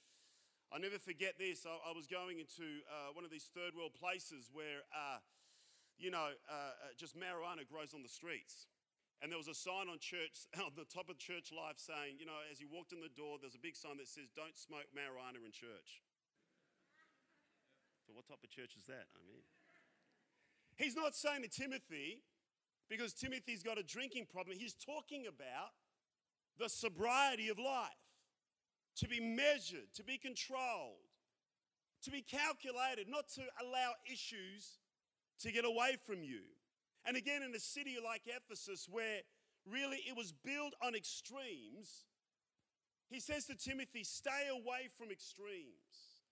I 0.75 0.83
never 0.83 0.99
forget 0.99 1.39
this. 1.39 1.65
I, 1.65 1.73
I 1.87 1.95
was 1.95 2.11
going 2.11 2.43
into 2.43 2.83
uh, 2.91 3.15
one 3.15 3.23
of 3.23 3.31
these 3.31 3.47
third 3.55 3.79
world 3.79 3.95
places 3.95 4.51
where 4.53 4.83
uh, 4.91 5.23
you 5.99 6.13
know, 6.13 6.37
uh, 6.49 6.53
uh, 6.53 6.93
just 6.97 7.17
marijuana 7.17 7.65
grows 7.65 7.97
on 7.97 8.05
the 8.05 8.13
streets. 8.13 8.69
And 9.25 9.33
there 9.33 9.41
was 9.41 9.49
a 9.49 9.57
sign 9.57 9.89
on 9.89 9.97
church, 9.97 10.45
on 10.61 10.77
the 10.77 10.85
top 10.85 11.09
of 11.09 11.17
church 11.17 11.49
life 11.53 11.81
saying, 11.81 12.21
you 12.21 12.29
know, 12.29 12.37
as 12.53 12.61
you 12.61 12.69
walked 12.69 12.93
in 12.93 13.01
the 13.01 13.13
door, 13.13 13.41
there's 13.41 13.57
a 13.57 13.63
big 13.63 13.77
sign 13.77 13.97
that 13.97 14.09
says, 14.09 14.29
don't 14.37 14.57
smoke 14.57 14.93
marijuana 14.93 15.41
in 15.41 15.53
church. 15.53 16.05
So, 18.05 18.13
what 18.13 18.29
type 18.29 18.45
of 18.45 18.51
church 18.53 18.77
is 18.77 18.87
that? 18.87 19.09
I 19.17 19.25
mean, 19.25 19.43
he's 20.77 20.95
not 20.95 21.17
saying 21.17 21.43
to 21.43 21.51
Timothy, 21.51 22.23
because 22.89 23.13
Timothy's 23.13 23.63
got 23.63 23.79
a 23.79 23.83
drinking 23.83 24.27
problem, 24.33 24.57
he's 24.59 24.75
talking 24.75 25.27
about 25.27 25.71
the 26.59 26.69
sobriety 26.69 27.49
of 27.49 27.59
life 27.59 27.91
to 28.97 29.09
be 29.09 29.21
measured, 29.21 29.93
to 29.95 30.05
be 30.05 30.17
controlled, 30.17 31.11
to 32.03 32.11
be 32.11 32.23
calculated, 32.23 33.09
not 33.09 33.29
to 33.29 33.43
allow 33.63 33.93
issues 34.11 34.79
to 35.41 35.53
get 35.53 35.65
away 35.65 35.97
from 36.07 36.23
you. 36.23 36.41
And 37.05 37.17
again, 37.17 37.43
in 37.43 37.55
a 37.55 37.61
city 37.61 37.97
like 38.03 38.23
Ephesus, 38.27 38.89
where 38.91 39.21
really 39.71 39.99
it 40.09 40.17
was 40.17 40.33
built 40.33 40.75
on 40.83 40.95
extremes, 40.95 42.07
he 43.09 43.21
says 43.21 43.47
to 43.47 43.55
Timothy, 43.55 44.03
stay 44.03 44.49
away 44.51 44.89
from 44.97 45.11
extremes. 45.11 46.23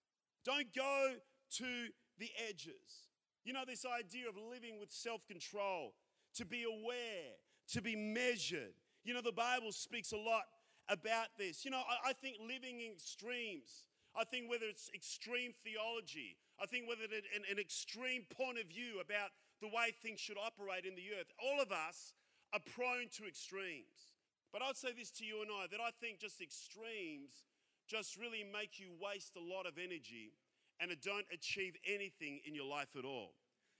Don't 0.45 0.75
go 0.75 1.15
to 1.59 1.89
the 2.19 2.31
edges. 2.49 3.09
You 3.45 3.53
know, 3.53 3.65
this 3.67 3.85
idea 3.85 4.29
of 4.29 4.37
living 4.37 4.81
with 4.81 4.91
self 4.91 5.27
control, 5.27 5.95
to 6.37 6.45
be 6.45 6.65
aware, 6.65 7.37
to 7.73 7.83
be 7.83 7.97
measured. 7.97 8.75
You 9.05 9.15
know, 9.15 9.23
the 9.23 9.33
Bible 9.33 9.73
speaks 9.73 10.13
a 10.13 10.17
lot 10.17 10.45
about 10.89 11.29
this. 11.39 11.65
You 11.65 11.71
know, 11.71 11.83
I, 11.83 12.11
I 12.11 12.13
think 12.13 12.37
living 12.41 12.81
in 12.81 12.93
extremes, 12.93 13.85
I 14.17 14.25
think 14.25 14.51
whether 14.51 14.67
it's 14.67 14.91
extreme 14.95 15.53
theology, 15.65 16.37
I 16.61 16.67
think 16.67 16.89
whether 16.89 17.05
it's 17.05 17.27
an, 17.35 17.43
an 17.51 17.59
extreme 17.59 18.25
point 18.31 18.59
of 18.59 18.67
view 18.67 19.01
about 19.01 19.31
the 19.61 19.69
way 19.69 19.95
things 20.03 20.21
should 20.21 20.39
operate 20.39 20.85
in 20.85 20.95
the 20.95 21.15
earth, 21.19 21.31
all 21.43 21.61
of 21.61 21.73
us 21.73 22.15
are 22.53 22.61
prone 22.75 23.09
to 23.19 23.27
extremes. 23.27 24.15
But 24.53 24.63
I'd 24.63 24.77
say 24.77 24.95
this 24.97 25.11
to 25.19 25.25
you 25.25 25.43
and 25.43 25.51
I 25.51 25.67
that 25.71 25.81
I 25.81 25.91
think 26.01 26.21
just 26.21 26.41
extremes 26.41 27.43
just 27.89 28.17
really 28.17 28.45
make 28.45 28.79
you 28.79 28.89
waste 29.03 29.37
a 29.37 29.43
lot 29.43 29.67
of 29.67 29.79
energy 29.79 30.33
and 30.81 30.91
don't 31.03 31.27
achieve 31.33 31.77
anything 31.87 32.41
in 32.47 32.55
your 32.55 32.67
life 32.67 32.97
at 32.99 33.05
all. 33.05 33.35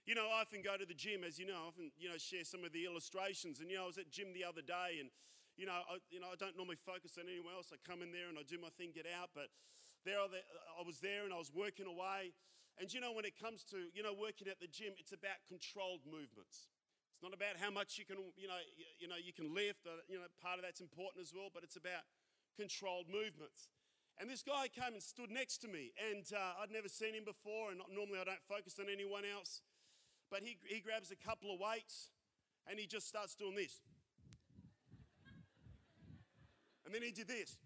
You 0.05 0.13
know, 0.13 0.29
I 0.29 0.45
often 0.45 0.61
go 0.61 0.77
to 0.77 0.85
the 0.85 0.93
gym, 0.93 1.25
as 1.25 1.41
you 1.41 1.49
know, 1.49 1.57
I 1.57 1.65
often, 1.65 1.89
you 1.97 2.05
know, 2.05 2.21
share 2.21 2.45
some 2.45 2.61
of 2.61 2.69
the 2.69 2.85
illustrations. 2.85 3.57
And, 3.57 3.73
you 3.73 3.81
know, 3.81 3.89
I 3.89 3.89
was 3.89 3.97
at 3.97 4.13
gym 4.13 4.37
the 4.37 4.45
other 4.45 4.61
day 4.61 5.01
and, 5.01 5.09
you 5.57 5.65
know, 5.65 5.73
I, 5.73 5.97
you 6.13 6.21
know, 6.21 6.29
I 6.29 6.37
don't 6.37 6.53
normally 6.53 6.77
focus 6.77 7.17
on 7.17 7.25
anyone 7.25 7.57
else. 7.57 7.73
I 7.73 7.81
come 7.81 8.05
in 8.05 8.13
there 8.13 8.29
and 8.29 8.37
I 8.37 8.45
do 8.45 8.61
my 8.61 8.69
thing, 8.77 8.93
get 8.93 9.09
out. 9.09 9.33
But 9.33 9.49
there 10.05 10.21
I 10.21 10.85
was 10.85 11.01
there 11.01 11.25
and 11.25 11.33
I 11.33 11.41
was 11.41 11.49
working 11.49 11.89
away. 11.89 12.37
And, 12.77 12.85
you 12.93 13.01
know, 13.01 13.17
when 13.17 13.25
it 13.25 13.33
comes 13.33 13.65
to, 13.73 13.89
you 13.97 14.05
know, 14.05 14.13
working 14.13 14.45
at 14.45 14.61
the 14.61 14.69
gym, 14.69 14.93
it's 15.01 15.09
about 15.09 15.41
controlled 15.49 16.05
movements. 16.05 16.69
It's 17.17 17.23
not 17.25 17.33
about 17.33 17.57
how 17.57 17.73
much 17.73 17.97
you 17.97 18.05
can, 18.05 18.21
you 18.37 18.45
know, 18.45 18.61
you, 18.77 18.85
you 19.01 19.07
know, 19.09 19.17
you 19.17 19.33
can 19.33 19.57
lift. 19.57 19.89
Uh, 19.89 20.05
you 20.05 20.21
know, 20.21 20.29
part 20.37 20.61
of 20.61 20.67
that's 20.67 20.85
important 20.85 21.25
as 21.25 21.33
well, 21.33 21.49
but 21.49 21.65
it's 21.65 21.81
about 21.81 22.05
controlled 22.53 23.09
movements. 23.09 23.73
And 24.21 24.29
this 24.29 24.45
guy 24.45 24.69
came 24.69 24.93
and 24.93 25.03
stood 25.03 25.33
next 25.33 25.59
to 25.65 25.67
me, 25.67 25.91
and 25.99 26.23
uh, 26.31 26.61
I'd 26.63 26.71
never 26.71 26.87
seen 26.87 27.17
him 27.17 27.27
before, 27.27 27.71
and 27.71 27.83
normally 27.91 28.15
I 28.15 28.23
don't 28.23 28.45
focus 28.47 28.79
on 28.79 28.87
anyone 28.87 29.27
else. 29.27 29.59
But 30.29 30.41
he, 30.43 30.57
he 30.65 30.81
grabs 30.81 31.11
a 31.11 31.15
couple 31.15 31.53
of 31.53 31.59
weights 31.59 32.09
and 32.69 32.79
he 32.79 32.87
just 32.87 33.07
starts 33.07 33.35
doing 33.35 33.55
this. 33.55 33.79
And 36.85 36.93
then 36.93 37.01
he 37.01 37.11
did 37.11 37.27
this. 37.27 37.57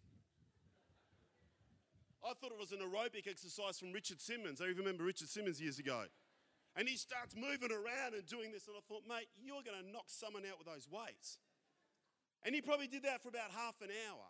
I 2.23 2.33
thought 2.33 2.51
it 2.51 2.59
was 2.59 2.71
an 2.71 2.79
aerobic 2.79 3.27
exercise 3.27 3.79
from 3.79 3.91
Richard 3.91 4.19
Simmons. 4.19 4.59
I 4.59 4.65
even 4.65 4.77
remember 4.77 5.03
Richard 5.03 5.29
Simmons 5.29 5.61
years 5.61 5.79
ago. 5.79 6.03
And 6.75 6.87
he 6.87 6.95
starts 6.95 7.35
moving 7.35 7.71
around 7.71 8.13
and 8.13 8.25
doing 8.27 8.51
this. 8.51 8.67
And 8.67 8.75
I 8.75 8.83
thought, 8.87 9.03
mate, 9.07 9.27
you're 9.39 9.63
going 9.63 9.79
to 9.79 9.87
knock 9.91 10.07
someone 10.07 10.43
out 10.43 10.59
with 10.59 10.67
those 10.67 10.87
weights. 10.89 11.39
And 12.43 12.55
he 12.55 12.61
probably 12.61 12.87
did 12.87 13.03
that 13.03 13.21
for 13.21 13.29
about 13.29 13.51
half 13.51 13.81
an 13.81 13.89
hour. 14.07 14.27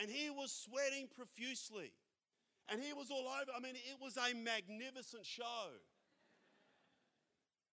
And 0.00 0.10
he 0.10 0.30
was 0.30 0.52
sweating 0.52 1.08
profusely. 1.14 1.92
And 2.68 2.82
he 2.82 2.92
was 2.92 3.10
all 3.10 3.26
over. 3.26 3.50
I 3.56 3.60
mean, 3.60 3.74
it 3.74 3.98
was 4.00 4.16
a 4.16 4.34
magnificent 4.34 5.24
show. 5.24 5.78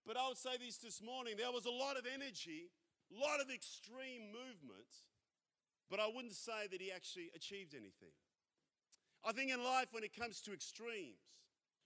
But 0.05 0.17
I 0.17 0.27
would 0.27 0.37
say 0.37 0.59
this 0.59 0.77
this 0.77 1.01
morning 1.01 1.35
there 1.37 1.51
was 1.51 1.65
a 1.65 1.71
lot 1.71 1.95
of 1.95 2.03
energy, 2.03 2.67
a 3.07 3.15
lot 3.15 3.39
of 3.39 3.47
extreme 3.47 4.27
movement, 4.35 4.91
but 5.89 5.99
I 5.99 6.07
wouldn't 6.07 6.35
say 6.35 6.67
that 6.71 6.81
he 6.81 6.91
actually 6.91 7.31
achieved 7.35 7.71
anything. 7.71 8.11
I 9.23 9.31
think 9.31 9.51
in 9.51 9.63
life, 9.63 9.87
when 9.95 10.03
it 10.03 10.11
comes 10.11 10.43
to 10.43 10.51
extremes, 10.51 11.39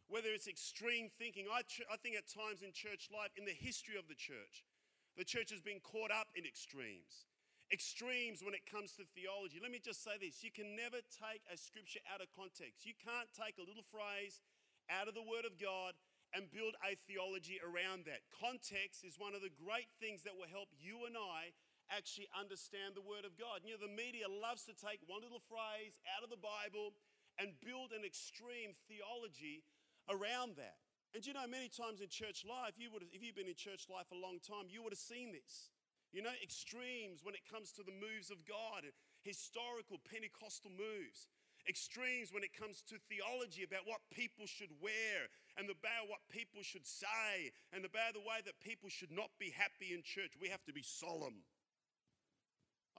whether 0.10 0.34
it's 0.34 0.48
extreme 0.48 1.14
thinking, 1.20 1.46
I, 1.46 1.62
ch- 1.62 1.86
I 1.86 1.98
think 2.02 2.18
at 2.18 2.26
times 2.26 2.66
in 2.66 2.74
church 2.74 3.14
life, 3.14 3.30
in 3.38 3.46
the 3.46 3.54
history 3.54 3.94
of 3.94 4.10
the 4.10 4.18
church, 4.18 4.66
the 5.14 5.28
church 5.28 5.54
has 5.54 5.62
been 5.62 5.84
caught 5.84 6.10
up 6.10 6.34
in 6.34 6.50
extremes. 6.50 7.30
Extremes 7.70 8.42
when 8.42 8.56
it 8.56 8.64
comes 8.66 8.96
to 8.96 9.04
theology. 9.14 9.60
Let 9.62 9.70
me 9.70 9.84
just 9.84 10.02
say 10.02 10.16
this 10.18 10.42
you 10.42 10.50
can 10.50 10.74
never 10.74 11.04
take 11.12 11.44
a 11.52 11.60
scripture 11.60 12.00
out 12.10 12.24
of 12.24 12.32
context. 12.34 12.88
You 12.88 12.96
can't 12.98 13.28
take 13.36 13.60
a 13.60 13.68
little 13.68 13.86
phrase 13.92 14.42
out 14.88 15.12
of 15.12 15.14
the 15.14 15.26
Word 15.26 15.44
of 15.44 15.60
God 15.60 15.94
and 16.36 16.52
build 16.52 16.76
a 16.84 17.00
theology 17.08 17.60
around 17.64 18.08
that. 18.08 18.28
Context 18.32 19.04
is 19.08 19.16
one 19.20 19.36
of 19.36 19.44
the 19.44 19.54
great 19.54 19.88
things 20.00 20.24
that 20.28 20.36
will 20.36 20.50
help 20.50 20.72
you 20.76 21.08
and 21.08 21.16
I 21.16 21.56
actually 21.88 22.28
understand 22.36 22.96
the 22.96 23.06
Word 23.06 23.24
of 23.24 23.40
God. 23.40 23.64
You 23.64 23.76
know, 23.76 23.84
the 23.84 23.96
media 23.96 24.28
loves 24.28 24.68
to 24.68 24.76
take 24.76 25.00
one 25.08 25.24
little 25.24 25.44
phrase 25.48 26.00
out 26.12 26.24
of 26.24 26.30
the 26.32 26.40
Bible 26.40 26.92
and 27.40 27.56
build 27.64 27.96
an 27.96 28.04
extreme 28.04 28.76
theology 28.92 29.64
around 30.12 30.60
that. 30.60 30.84
And 31.16 31.24
you 31.24 31.32
know, 31.32 31.48
many 31.48 31.72
times 31.72 32.04
in 32.04 32.12
church 32.12 32.44
life, 32.44 32.76
you 32.76 32.92
would 32.92 33.02
have, 33.02 33.12
if 33.16 33.24
you've 33.24 33.40
been 33.40 33.48
in 33.48 33.56
church 33.56 33.88
life 33.88 34.12
a 34.12 34.20
long 34.20 34.44
time, 34.44 34.68
you 34.68 34.84
would 34.84 34.92
have 34.92 35.02
seen 35.02 35.32
this. 35.32 35.72
You 36.12 36.24
know, 36.24 36.36
extremes 36.44 37.24
when 37.24 37.36
it 37.36 37.48
comes 37.48 37.72
to 37.80 37.84
the 37.84 37.96
moves 37.96 38.32
of 38.32 38.44
God 38.48 38.88
historical 39.28 40.00
Pentecostal 40.08 40.72
moves 40.72 41.28
extremes 41.68 42.32
when 42.32 42.44
it 42.44 42.56
comes 42.56 42.82
to 42.88 42.96
theology 43.12 43.64
about 43.64 43.86
what 43.86 44.00
people 44.12 44.48
should 44.48 44.72
wear 44.82 45.28
and 45.60 45.70
about 45.70 46.08
what 46.08 46.24
people 46.32 46.64
should 46.64 46.88
say 46.88 47.52
and 47.72 47.84
about 47.84 48.16
the 48.16 48.24
way 48.24 48.40
that 48.46 48.60
people 48.64 48.90
should 48.90 49.12
not 49.12 49.30
be 49.40 49.52
happy 49.52 49.94
in 49.94 50.02
church. 50.02 50.34
We 50.40 50.50
have 50.50 50.64
to 50.66 50.74
be 50.74 50.84
solemn. 50.84 51.44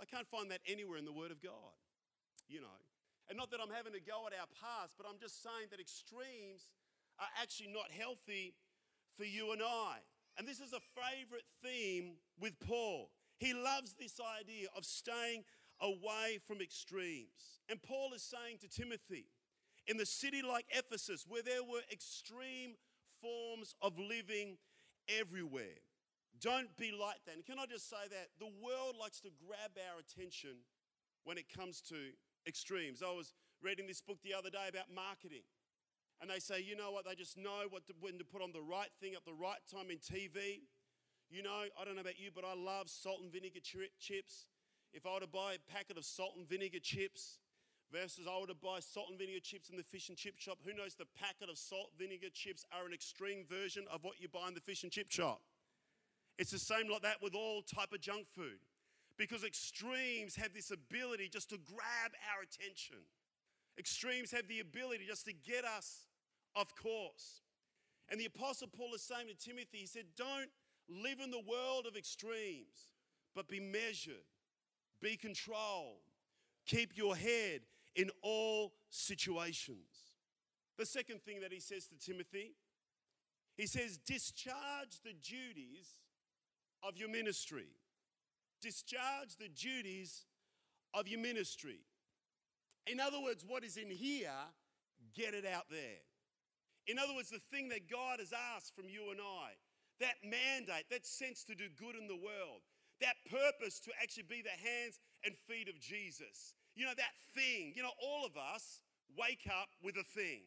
I 0.00 0.04
can't 0.04 0.28
find 0.28 0.50
that 0.50 0.60
anywhere 0.68 0.98
in 0.98 1.04
the 1.04 1.12
Word 1.12 1.32
of 1.32 1.42
God, 1.42 1.74
you 2.46 2.60
know. 2.60 2.78
And 3.28 3.36
not 3.36 3.50
that 3.50 3.60
I'm 3.60 3.74
having 3.74 3.92
to 3.92 4.00
go 4.00 4.24
at 4.28 4.32
our 4.32 4.48
past, 4.56 4.94
but 4.96 5.06
I'm 5.08 5.18
just 5.20 5.42
saying 5.42 5.68
that 5.70 5.80
extremes 5.80 6.70
are 7.18 7.28
actually 7.42 7.68
not 7.68 7.90
healthy 7.90 8.54
for 9.16 9.24
you 9.24 9.52
and 9.52 9.60
I. 9.62 9.98
And 10.38 10.46
this 10.46 10.60
is 10.60 10.72
a 10.72 10.80
favorite 10.94 11.44
theme 11.62 12.16
with 12.40 12.54
Paul. 12.60 13.10
He 13.38 13.54
loves 13.54 13.94
this 13.98 14.18
idea 14.40 14.68
of 14.76 14.84
staying 14.84 15.44
away 15.80 16.38
from 16.46 16.60
extremes. 16.60 17.60
And 17.68 17.82
Paul 17.82 18.12
is 18.14 18.22
saying 18.22 18.58
to 18.60 18.68
Timothy, 18.68 19.26
in 19.86 19.96
the 19.96 20.06
city 20.06 20.42
like 20.42 20.66
Ephesus, 20.70 21.24
where 21.28 21.42
there 21.42 21.62
were 21.62 21.80
extreme 21.90 22.74
forms 23.20 23.74
of 23.80 23.98
living 23.98 24.58
everywhere, 25.08 25.80
don't 26.40 26.76
be 26.76 26.92
like 26.92 27.24
that. 27.26 27.34
And 27.34 27.44
can 27.44 27.58
I 27.58 27.66
just 27.66 27.88
say 27.88 28.04
that? 28.10 28.28
The 28.38 28.52
world 28.62 28.96
likes 29.00 29.20
to 29.20 29.30
grab 29.46 29.72
our 29.90 29.98
attention 29.98 30.62
when 31.24 31.38
it 31.38 31.46
comes 31.48 31.80
to 31.88 31.96
extremes. 32.46 33.02
I 33.02 33.12
was 33.12 33.34
reading 33.62 33.86
this 33.86 34.00
book 34.00 34.18
the 34.22 34.34
other 34.34 34.50
day 34.50 34.68
about 34.68 34.86
marketing. 34.94 35.42
And 36.20 36.30
they 36.30 36.38
say, 36.38 36.60
you 36.60 36.76
know 36.76 36.90
what, 36.90 37.06
they 37.06 37.14
just 37.14 37.38
know 37.38 37.70
what 37.70 37.86
to, 37.86 37.94
when 38.00 38.18
to 38.18 38.24
put 38.24 38.42
on 38.42 38.52
the 38.52 38.62
right 38.62 38.90
thing 39.00 39.14
at 39.14 39.24
the 39.24 39.34
right 39.34 39.62
time 39.70 39.90
in 39.90 39.98
TV. 39.98 40.66
You 41.30 41.42
know, 41.42 41.62
I 41.78 41.84
don't 41.84 41.94
know 41.94 42.02
about 42.02 42.18
you, 42.18 42.30
but 42.34 42.44
I 42.44 42.54
love 42.54 42.88
salt 42.88 43.20
and 43.22 43.32
vinegar 43.32 43.60
chips. 43.62 44.46
If 44.92 45.06
I 45.06 45.14
were 45.14 45.20
to 45.20 45.26
buy 45.26 45.54
a 45.54 45.72
packet 45.72 45.98
of 45.98 46.04
salt 46.04 46.34
and 46.36 46.48
vinegar 46.48 46.80
chips 46.80 47.38
versus 47.92 48.26
I 48.26 48.40
were 48.40 48.46
to 48.46 48.54
buy 48.54 48.80
salt 48.80 49.06
and 49.10 49.18
vinegar 49.18 49.40
chips 49.40 49.70
in 49.70 49.76
the 49.76 49.82
fish 49.82 50.08
and 50.08 50.16
chip 50.16 50.38
shop, 50.38 50.58
who 50.64 50.72
knows 50.72 50.94
the 50.94 51.06
packet 51.18 51.50
of 51.50 51.58
salt 51.58 51.90
vinegar 51.98 52.28
chips 52.32 52.64
are 52.72 52.86
an 52.86 52.92
extreme 52.92 53.44
version 53.48 53.84
of 53.92 54.04
what 54.04 54.20
you 54.20 54.28
buy 54.28 54.48
in 54.48 54.54
the 54.54 54.60
fish 54.60 54.82
and 54.82 54.92
chip 54.92 55.10
shop. 55.10 55.40
It's 56.38 56.52
the 56.52 56.58
same 56.58 56.88
like 56.90 57.02
that 57.02 57.22
with 57.22 57.34
all 57.34 57.62
type 57.62 57.92
of 57.92 58.00
junk 58.00 58.26
food. 58.34 58.60
Because 59.16 59.42
extremes 59.42 60.36
have 60.36 60.54
this 60.54 60.70
ability 60.70 61.28
just 61.28 61.50
to 61.50 61.58
grab 61.58 62.12
our 62.32 62.42
attention. 62.42 62.98
Extremes 63.76 64.30
have 64.30 64.46
the 64.46 64.60
ability 64.60 65.04
just 65.08 65.26
to 65.26 65.32
get 65.32 65.64
us 65.64 66.06
off 66.54 66.74
course. 66.76 67.42
And 68.08 68.20
the 68.20 68.26
Apostle 68.26 68.68
Paul 68.68 68.94
is 68.94 69.02
saying 69.02 69.26
to 69.26 69.34
Timothy, 69.34 69.78
he 69.78 69.86
said, 69.86 70.04
Don't 70.16 70.50
live 70.88 71.18
in 71.22 71.32
the 71.32 71.42
world 71.46 71.86
of 71.86 71.96
extremes, 71.96 72.94
but 73.34 73.48
be 73.48 73.60
measured 73.60 74.24
be 75.00 75.16
controlled. 75.16 76.02
Keep 76.66 76.96
your 76.96 77.16
head 77.16 77.62
in 77.94 78.10
all 78.22 78.72
situations. 78.90 80.14
The 80.76 80.86
second 80.86 81.22
thing 81.22 81.40
that 81.40 81.52
he 81.52 81.60
says 81.60 81.86
to 81.86 81.98
Timothy, 81.98 82.54
he 83.56 83.66
says, 83.66 83.98
discharge 83.98 85.00
the 85.04 85.14
duties 85.14 85.88
of 86.82 86.96
your 86.96 87.08
ministry. 87.08 87.68
Discharge 88.62 89.36
the 89.38 89.48
duties 89.48 90.26
of 90.94 91.08
your 91.08 91.20
ministry. 91.20 91.80
In 92.86 93.00
other 93.00 93.20
words, 93.20 93.44
what 93.46 93.64
is 93.64 93.76
in 93.76 93.90
here, 93.90 94.30
get 95.14 95.34
it 95.34 95.44
out 95.44 95.66
there. 95.70 96.02
In 96.86 96.98
other 96.98 97.14
words, 97.14 97.30
the 97.30 97.40
thing 97.50 97.68
that 97.70 97.90
God 97.90 98.20
has 98.20 98.32
asked 98.56 98.74
from 98.74 98.88
you 98.88 99.10
and 99.10 99.20
I, 99.20 99.50
that 100.00 100.14
mandate, 100.22 100.84
that 100.90 101.04
sense 101.04 101.44
to 101.44 101.54
do 101.54 101.64
good 101.76 101.96
in 101.96 102.06
the 102.06 102.16
world, 102.16 102.62
that 103.00 103.16
purpose 103.30 103.80
to 103.80 103.90
actually 104.02 104.26
be 104.28 104.42
the 104.42 104.54
hands 104.54 104.98
and 105.24 105.34
feet 105.46 105.68
of 105.68 105.78
Jesus. 105.80 106.54
You 106.74 106.86
know, 106.86 106.94
that 106.96 107.14
thing, 107.34 107.72
you 107.74 107.82
know, 107.82 107.94
all 108.02 108.26
of 108.26 108.36
us 108.36 108.82
wake 109.18 109.48
up 109.50 109.68
with 109.82 109.96
a 109.96 110.06
thing, 110.06 110.46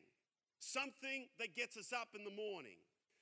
something 0.60 1.27
that 1.39 1.55
gets 1.55 1.75
us 1.75 1.91
up 1.91 2.15
in 2.15 2.24
the 2.24 2.31
morning, 2.31 2.79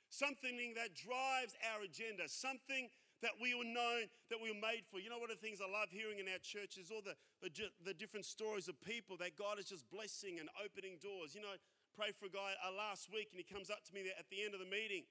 something 0.10 0.58
that 0.76 0.94
drives 0.94 1.58
our 1.74 1.82
agenda, 1.86 2.28
something 2.28 2.90
that 3.22 3.36
we 3.42 3.52
were 3.52 3.68
known, 3.68 4.08
that 4.32 4.40
we 4.40 4.48
were 4.48 4.62
made 4.62 4.88
for. 4.88 5.00
You 5.00 5.12
know, 5.12 5.20
one 5.20 5.30
of 5.30 5.38
the 5.38 5.44
things 5.44 5.60
I 5.60 5.68
love 5.68 5.92
hearing 5.92 6.24
in 6.24 6.28
our 6.32 6.40
church 6.40 6.80
is 6.80 6.88
all 6.88 7.04
the, 7.04 7.20
the, 7.44 7.52
the 7.84 7.94
different 7.94 8.26
stories 8.26 8.72
of 8.72 8.80
people 8.80 9.20
that 9.20 9.36
God 9.36 9.60
is 9.60 9.68
just 9.68 9.84
blessing 9.92 10.40
and 10.40 10.48
opening 10.56 10.98
doors. 11.04 11.36
You 11.36 11.44
know, 11.44 11.56
pray 11.96 12.16
for 12.16 12.32
a 12.32 12.34
guy 12.34 12.56
uh, 12.64 12.72
last 12.72 13.12
week 13.12 13.28
and 13.36 13.40
he 13.42 13.48
comes 13.48 13.68
up 13.68 13.84
to 13.84 13.92
me 13.92 14.08
at 14.08 14.28
the 14.32 14.40
end 14.40 14.56
of 14.56 14.64
the 14.64 14.72
meeting 14.72 15.04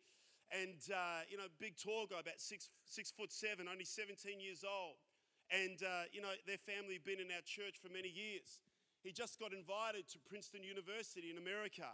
and 0.53 0.81
uh, 0.89 1.25
you 1.29 1.37
know, 1.37 1.49
big 1.61 1.77
tall 1.77 2.07
guy, 2.09 2.21
about 2.21 2.41
six 2.41 2.71
six 2.85 3.11
foot 3.11 3.33
seven, 3.33 3.69
only 3.69 3.85
17 3.85 4.41
years 4.41 4.65
old, 4.65 4.97
and 5.53 5.81
uh, 5.83 6.09
you 6.13 6.21
know, 6.21 6.33
their 6.47 6.61
family 6.61 6.97
have 6.97 7.05
been 7.05 7.21
in 7.21 7.29
our 7.33 7.45
church 7.45 7.77
for 7.81 7.93
many 7.93 8.09
years. 8.09 8.61
He 9.05 9.13
just 9.13 9.39
got 9.39 9.53
invited 9.53 10.09
to 10.11 10.19
Princeton 10.27 10.65
University 10.65 11.31
in 11.31 11.39
America, 11.39 11.87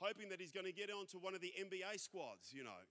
hoping 0.00 0.28
that 0.34 0.40
he's 0.40 0.50
going 0.50 0.66
to 0.66 0.74
get 0.74 0.90
onto 0.90 1.16
one 1.20 1.32
of 1.32 1.40
the 1.40 1.52
NBA 1.54 2.00
squads. 2.00 2.50
You 2.50 2.64
know, 2.64 2.82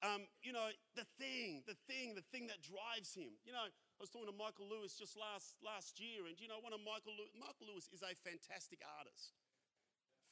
um, 0.00 0.24
you 0.40 0.56
know, 0.56 0.72
the 0.96 1.04
thing, 1.20 1.60
the 1.68 1.76
thing, 1.84 2.16
the 2.16 2.24
thing 2.32 2.48
that 2.48 2.64
drives 2.64 3.12
him. 3.12 3.36
You 3.44 3.52
know, 3.52 3.68
I 3.68 3.98
was 4.00 4.08
talking 4.08 4.32
to 4.32 4.36
Michael 4.36 4.64
Lewis 4.64 4.96
just 4.96 5.12
last 5.12 5.60
last 5.60 6.00
year, 6.00 6.24
and 6.24 6.40
you 6.40 6.48
know, 6.48 6.56
one 6.64 6.72
of 6.72 6.80
Michael 6.80 7.12
Lewis, 7.12 7.32
Michael 7.36 7.68
Lewis 7.68 7.92
is 7.92 8.00
a 8.00 8.16
fantastic 8.16 8.80
artist, 8.80 9.36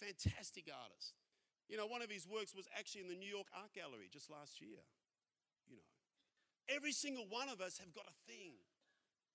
fantastic 0.00 0.73
artist. 0.73 1.12
You 1.68 1.76
know, 1.76 1.87
one 1.87 2.00
of 2.00 2.10
his 2.10 2.26
works 2.26 2.56
was 2.56 2.66
actually 2.76 3.02
in 3.02 3.12
the 3.12 3.20
New 3.20 3.28
York 3.28 3.48
Art 3.52 3.72
Gallery 3.76 4.08
just 4.10 4.30
last 4.32 4.60
year. 4.60 4.80
You 5.68 5.76
know, 5.76 5.88
every 6.72 6.92
single 6.92 7.28
one 7.28 7.48
of 7.48 7.60
us 7.60 7.76
have 7.78 7.92
got 7.92 8.08
a 8.08 8.16
thing, 8.25 8.56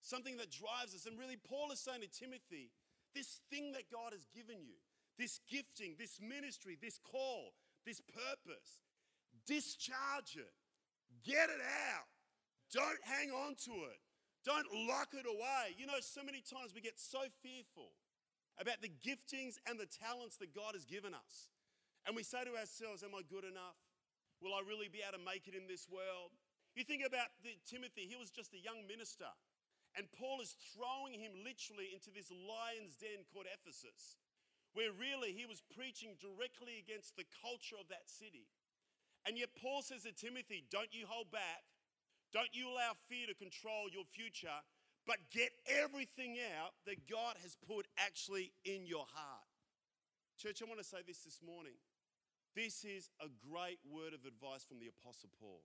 something 0.02 0.38
that 0.38 0.50
drives 0.50 0.98
us. 0.98 1.06
And 1.06 1.18
really, 1.18 1.38
Paul 1.38 1.72
is 1.72 1.80
saying 1.80 2.02
to 2.02 2.10
Timothy 2.10 2.74
this 3.14 3.40
thing 3.54 3.72
that 3.78 3.94
God 3.94 4.18
has 4.18 4.26
given 4.34 4.66
you, 4.66 4.82
this 5.22 5.40
gifting, 5.46 5.96
this 6.02 6.18
ministry, 6.18 6.78
this 6.82 6.98
call, 6.98 7.54
this 7.86 8.02
purpose. 8.02 8.82
Discharge 9.46 10.34
it. 10.38 10.54
Get 11.22 11.50
it 11.54 11.62
out. 11.62 12.10
Don't 12.74 13.02
hang 13.04 13.30
on 13.30 13.54
to 13.70 13.72
it. 13.94 14.02
Don't 14.44 14.66
lock 14.90 15.14
it 15.14 15.26
away. 15.30 15.78
You 15.78 15.86
know, 15.86 16.02
so 16.02 16.24
many 16.24 16.42
times 16.42 16.74
we 16.74 16.82
get 16.82 17.00
so 17.00 17.20
fearful 17.42 17.94
about 18.60 18.82
the 18.82 18.90
giftings 18.90 19.56
and 19.70 19.80
the 19.80 19.86
talents 19.86 20.38
that 20.38 20.54
God 20.54 20.74
has 20.74 20.86
given 20.86 21.14
us. 21.14 21.53
And 22.06 22.16
we 22.16 22.24
say 22.24 22.44
to 22.44 22.54
ourselves, 22.56 23.04
Am 23.04 23.16
I 23.16 23.24
good 23.28 23.48
enough? 23.48 23.80
Will 24.44 24.52
I 24.52 24.62
really 24.68 24.92
be 24.92 25.00
able 25.00 25.20
to 25.20 25.24
make 25.24 25.48
it 25.48 25.56
in 25.56 25.72
this 25.72 25.88
world? 25.88 26.36
You 26.76 26.84
think 26.84 27.06
about 27.06 27.32
the, 27.46 27.56
Timothy, 27.64 28.10
he 28.10 28.20
was 28.20 28.34
just 28.34 28.52
a 28.52 28.60
young 28.60 28.84
minister. 28.90 29.30
And 29.94 30.10
Paul 30.10 30.42
is 30.42 30.58
throwing 30.74 31.14
him 31.14 31.38
literally 31.46 31.94
into 31.94 32.10
this 32.10 32.34
lion's 32.34 32.98
den 32.98 33.24
called 33.30 33.46
Ephesus, 33.46 34.18
where 34.74 34.90
really 34.90 35.38
he 35.38 35.46
was 35.46 35.62
preaching 35.70 36.18
directly 36.18 36.82
against 36.82 37.14
the 37.14 37.30
culture 37.46 37.78
of 37.78 37.88
that 37.94 38.10
city. 38.10 38.50
And 39.24 39.38
yet 39.38 39.54
Paul 39.56 39.86
says 39.86 40.04
to 40.04 40.12
Timothy, 40.12 40.66
Don't 40.74 40.92
you 40.92 41.06
hold 41.06 41.30
back. 41.30 41.64
Don't 42.34 42.52
you 42.52 42.74
allow 42.74 42.98
fear 43.08 43.30
to 43.30 43.38
control 43.38 43.86
your 43.94 44.10
future, 44.10 44.58
but 45.06 45.22
get 45.30 45.54
everything 45.70 46.42
out 46.58 46.74
that 46.90 47.06
God 47.06 47.38
has 47.46 47.56
put 47.62 47.86
actually 48.02 48.52
in 48.66 48.90
your 48.90 49.06
heart. 49.14 49.46
Church, 50.42 50.58
I 50.60 50.66
want 50.66 50.82
to 50.82 50.84
say 50.84 51.06
this 51.06 51.22
this 51.22 51.40
morning. 51.46 51.78
This 52.56 52.86
is 52.86 53.10
a 53.20 53.28
great 53.50 53.80
word 53.90 54.14
of 54.14 54.26
advice 54.26 54.64
from 54.64 54.80
the 54.80 54.88
Apostle 54.88 55.30
Paul 55.40 55.62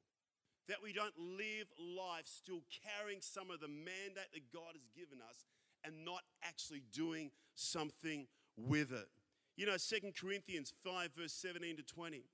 that 0.69 0.83
we 0.83 0.93
don't 0.93 1.17
live 1.19 1.69
life 1.79 2.25
still 2.25 2.63
carrying 2.85 3.21
some 3.21 3.51
of 3.51 3.61
the 3.61 3.69
mandate 3.69 4.33
that 4.33 4.53
God 4.53 4.73
has 4.73 4.89
given 4.97 5.19
us 5.29 5.47
and 5.85 6.05
not 6.05 6.23
actually 6.43 6.83
doing 6.93 7.31
something 7.55 8.27
with 8.57 8.93
it. 8.93 9.09
You 9.57 9.67
know, 9.67 9.77
Second 9.77 10.15
Corinthians 10.15 10.73
5, 10.85 11.11
verse 11.17 11.33
17 11.33 11.77
to 11.77 11.83
20 11.83 12.25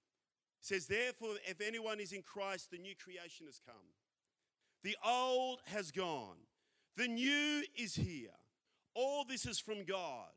says, 0.60 0.86
Therefore, 0.86 1.34
if 1.48 1.60
anyone 1.60 2.00
is 2.00 2.12
in 2.12 2.22
Christ, 2.22 2.70
the 2.70 2.78
new 2.78 2.94
creation 2.96 3.46
has 3.46 3.60
come. 3.64 3.92
The 4.82 4.96
old 5.04 5.60
has 5.66 5.90
gone, 5.90 6.36
the 6.96 7.08
new 7.08 7.62
is 7.76 7.94
here. 7.94 8.36
All 8.94 9.24
this 9.24 9.46
is 9.46 9.58
from 9.58 9.84
God, 9.84 10.30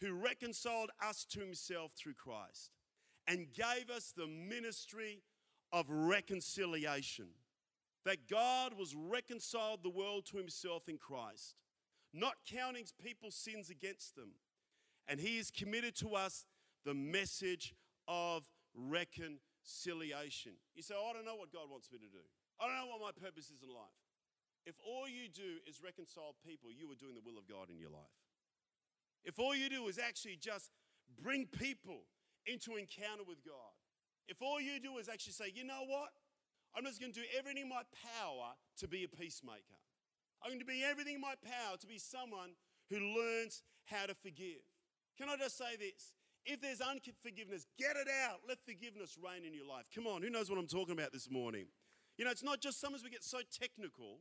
who 0.00 0.12
reconciled 0.12 0.90
us 1.06 1.24
to 1.30 1.40
himself 1.40 1.92
through 1.96 2.14
Christ 2.14 2.70
and 3.26 3.52
gave 3.52 3.90
us 3.94 4.12
the 4.16 4.26
ministry 4.26 5.22
of 5.72 5.86
reconciliation. 5.88 7.26
That 8.04 8.28
God 8.28 8.74
was 8.78 8.94
reconciled 8.94 9.82
the 9.82 9.90
world 9.90 10.26
to 10.26 10.36
himself 10.36 10.88
in 10.88 10.96
Christ, 10.96 11.56
not 12.14 12.34
counting 12.48 12.84
people's 13.02 13.34
sins 13.34 13.68
against 13.68 14.14
them. 14.14 14.30
And 15.08 15.18
he 15.18 15.38
has 15.38 15.50
committed 15.50 15.96
to 15.96 16.14
us 16.14 16.46
the 16.84 16.94
message 16.94 17.74
of 18.06 18.48
reconciliation. 18.74 20.52
You 20.74 20.82
say, 20.82 20.94
oh, 20.96 21.10
I 21.10 21.12
don't 21.14 21.24
know 21.24 21.34
what 21.34 21.52
God 21.52 21.68
wants 21.68 21.90
me 21.90 21.98
to 21.98 22.06
do. 22.06 22.22
I 22.60 22.66
don't 22.66 22.76
know 22.76 22.96
what 22.96 23.14
my 23.14 23.26
purpose 23.26 23.46
is 23.46 23.62
in 23.62 23.68
life. 23.68 23.98
If 24.66 24.76
all 24.86 25.08
you 25.08 25.28
do 25.28 25.58
is 25.66 25.80
reconcile 25.82 26.34
people, 26.46 26.70
you 26.70 26.90
are 26.90 26.98
doing 26.98 27.14
the 27.14 27.22
will 27.24 27.38
of 27.38 27.46
God 27.46 27.70
in 27.70 27.78
your 27.78 27.90
life. 27.90 28.18
If 29.24 29.38
all 29.38 29.54
you 29.54 29.68
do 29.68 29.86
is 29.88 29.98
actually 29.98 30.36
just 30.36 30.70
bring 31.20 31.46
people 31.46 32.02
into 32.46 32.76
encounter 32.76 33.22
with 33.26 33.44
God, 33.44 33.74
if 34.28 34.42
all 34.42 34.60
you 34.60 34.80
do 34.80 34.98
is 34.98 35.08
actually 35.08 35.34
say, 35.34 35.52
you 35.54 35.64
know 35.64 35.84
what? 35.86 36.10
I'm 36.76 36.84
just 36.84 37.00
going 37.00 37.12
to 37.12 37.20
do 37.20 37.26
everything 37.38 37.62
in 37.62 37.68
my 37.68 37.82
power 38.20 38.52
to 38.78 38.88
be 38.88 39.04
a 39.04 39.08
peacemaker. 39.08 39.80
I'm 40.42 40.50
going 40.50 40.60
to 40.60 40.68
be 40.68 40.84
everything 40.84 41.16
in 41.16 41.20
my 41.20 41.34
power 41.40 41.76
to 41.80 41.86
be 41.86 41.98
someone 41.98 42.52
who 42.90 43.00
learns 43.00 43.62
how 43.86 44.06
to 44.06 44.14
forgive. 44.14 44.60
Can 45.16 45.28
I 45.28 45.36
just 45.36 45.56
say 45.56 45.76
this? 45.78 46.12
If 46.44 46.60
there's 46.60 46.80
unforgiveness, 46.80 47.66
get 47.78 47.96
it 47.96 48.06
out. 48.28 48.40
Let 48.46 48.58
forgiveness 48.62 49.18
reign 49.18 49.44
in 49.44 49.54
your 49.54 49.66
life. 49.66 49.86
Come 49.94 50.06
on, 50.06 50.22
who 50.22 50.30
knows 50.30 50.50
what 50.50 50.58
I'm 50.58 50.68
talking 50.68 50.92
about 50.92 51.12
this 51.12 51.30
morning? 51.30 51.66
You 52.18 52.24
know, 52.24 52.30
it's 52.30 52.44
not 52.44 52.60
just 52.60 52.80
sometimes 52.80 53.02
we 53.02 53.10
get 53.10 53.24
so 53.24 53.40
technical 53.50 54.20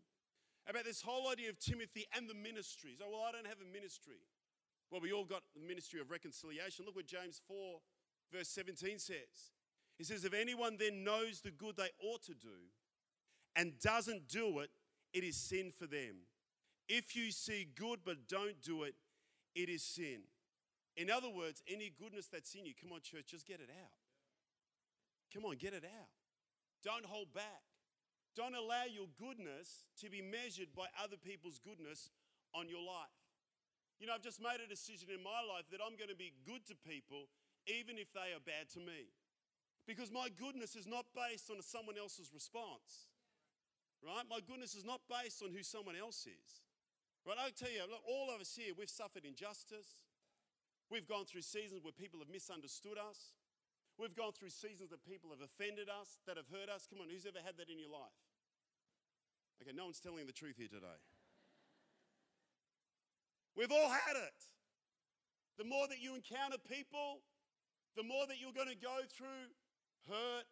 about 0.68 0.86
this 0.86 1.02
whole 1.02 1.30
idea 1.30 1.50
of 1.50 1.60
Timothy 1.60 2.06
and 2.16 2.28
the 2.28 2.34
ministries. 2.34 2.98
Oh, 3.04 3.12
well, 3.12 3.26
I 3.28 3.32
don't 3.32 3.46
have 3.46 3.62
a 3.62 3.70
ministry. 3.72 4.26
Well, 4.90 5.02
we 5.02 5.12
all 5.14 5.26
got 5.26 5.44
the 5.54 5.62
ministry 5.62 6.02
of 6.02 6.10
reconciliation. 6.10 6.86
Look 6.86 6.96
what 6.96 7.06
James 7.06 7.42
4, 7.48 7.80
verse 8.36 8.50
17 8.50 9.00
says. 9.00 9.52
He 9.98 10.04
says, 10.04 10.26
If 10.26 10.34
anyone 10.34 10.78
then 10.80 11.04
knows 11.04 11.42
the 11.42 11.52
good 11.52 11.78
they 11.78 11.90
ought 12.04 12.24
to 12.24 12.34
do 12.34 12.72
and 13.56 13.80
doesn't 13.80 14.28
do 14.28 14.60
it, 14.60 14.70
it 15.14 15.24
is 15.24 15.38
sin 15.38 15.72
for 15.72 15.88
them. 15.88 16.28
If 16.90 17.16
you 17.16 17.32
see 17.32 17.68
good 17.76 18.00
but 18.06 18.28
don't 18.28 18.62
do 18.62 18.84
it, 18.84 18.96
it 19.56 19.70
is 19.70 19.84
sin. 19.84 20.22
In 20.98 21.10
other 21.10 21.30
words, 21.30 21.64
any 21.68 21.92
goodness 21.98 22.28
that's 22.28 22.54
in 22.56 22.66
you, 22.66 22.74
come 22.80 22.92
on, 22.92 23.02
church, 23.02 23.28
just 23.28 23.48
get 23.48 23.60
it 23.60 23.70
out. 23.70 23.98
Come 25.34 25.46
on, 25.46 25.56
get 25.58 25.74
it 25.74 25.84
out. 25.84 26.12
Don't 26.84 27.06
hold 27.06 27.34
back. 27.34 27.64
Don't 28.36 28.56
allow 28.56 28.84
your 28.84 29.08
goodness 29.18 29.88
to 30.02 30.10
be 30.10 30.22
measured 30.22 30.76
by 30.76 30.88
other 31.02 31.16
people's 31.16 31.60
goodness 31.60 32.12
on 32.54 32.68
your 32.68 32.84
life. 32.84 33.16
You 34.00 34.08
know, 34.08 34.14
I've 34.14 34.22
just 34.24 34.44
made 34.44 34.60
a 34.60 34.68
decision 34.68 35.08
in 35.08 35.24
my 35.24 35.40
life 35.40 35.72
that 35.72 35.80
I'm 35.80 35.96
going 35.96 36.12
to 36.12 36.20
be 36.20 36.36
good 36.44 36.68
to 36.68 36.76
people 36.76 37.32
even 37.68 37.98
if 37.98 38.14
they 38.14 38.34
are 38.34 38.44
bad 38.44 38.70
to 38.74 38.80
me. 38.80 39.14
Because 39.86 40.10
my 40.10 40.30
goodness 40.34 40.76
is 40.76 40.88
not 40.88 41.06
based 41.14 41.50
on 41.50 41.62
someone 41.62 41.98
else's 41.98 42.34
response. 42.34 43.14
Right? 44.02 44.26
My 44.30 44.42
goodness 44.42 44.74
is 44.74 44.86
not 44.86 45.02
based 45.10 45.42
on 45.42 45.54
who 45.54 45.62
someone 45.62 45.96
else 45.98 46.26
is. 46.26 46.66
Right? 47.26 47.38
I'll 47.38 47.54
tell 47.54 47.70
you, 47.70 47.86
look, 47.90 48.02
all 48.06 48.34
of 48.34 48.42
us 48.42 48.54
here, 48.58 48.74
we've 48.78 48.90
suffered 48.90 49.26
injustice. 49.26 50.06
We've 50.90 51.06
gone 51.06 51.26
through 51.26 51.42
seasons 51.42 51.82
where 51.82 51.94
people 51.94 52.22
have 52.22 52.30
misunderstood 52.30 52.98
us. 52.98 53.34
We've 53.98 54.14
gone 54.14 54.34
through 54.34 54.54
seasons 54.54 54.90
that 54.92 55.02
people 55.06 55.32
have 55.32 55.42
offended 55.42 55.90
us, 55.90 56.22
that 56.28 56.38
have 56.38 56.50
hurt 56.52 56.70
us. 56.70 56.86
Come 56.86 57.00
on, 57.02 57.10
who's 57.10 57.26
ever 57.26 57.40
had 57.42 57.58
that 57.58 57.70
in 57.72 57.80
your 57.80 57.90
life? 57.90 58.20
Okay, 59.62 59.72
no 59.74 59.86
one's 59.86 60.04
telling 60.04 60.28
the 60.28 60.36
truth 60.36 60.58
here 60.58 60.68
today. 60.68 61.00
We've 63.56 63.72
all 63.72 63.90
had 63.90 64.20
it. 64.20 64.40
The 65.58 65.64
more 65.64 65.88
that 65.88 66.04
you 66.04 66.14
encounter 66.14 66.58
people, 66.60 67.24
the 67.96 68.04
more 68.04 68.28
that 68.28 68.40
you're 68.40 68.56
going 68.56 68.72
to 68.72 68.80
go 68.80 69.04
through 69.08 69.50
hurt, 70.08 70.48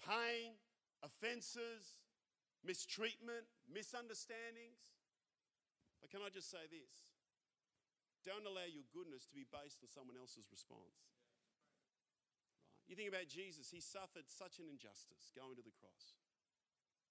pain, 0.00 0.56
offenses, 1.04 2.02
mistreatment, 2.64 3.46
misunderstandings. 3.68 4.96
But 6.00 6.10
can 6.10 6.24
I 6.24 6.30
just 6.32 6.50
say 6.50 6.64
this? 6.70 7.08
Don't 8.26 8.44
allow 8.44 8.66
your 8.66 8.86
goodness 8.90 9.28
to 9.30 9.34
be 9.36 9.46
based 9.46 9.78
on 9.84 9.88
someone 9.88 10.18
else's 10.18 10.50
response. 10.50 11.06
Right? 11.06 11.30
You 12.90 12.96
think 12.96 13.12
about 13.12 13.28
Jesus, 13.28 13.70
he 13.70 13.84
suffered 13.84 14.26
such 14.26 14.58
an 14.58 14.66
injustice 14.66 15.30
going 15.36 15.54
to 15.60 15.64
the 15.64 15.74
cross. 15.76 16.18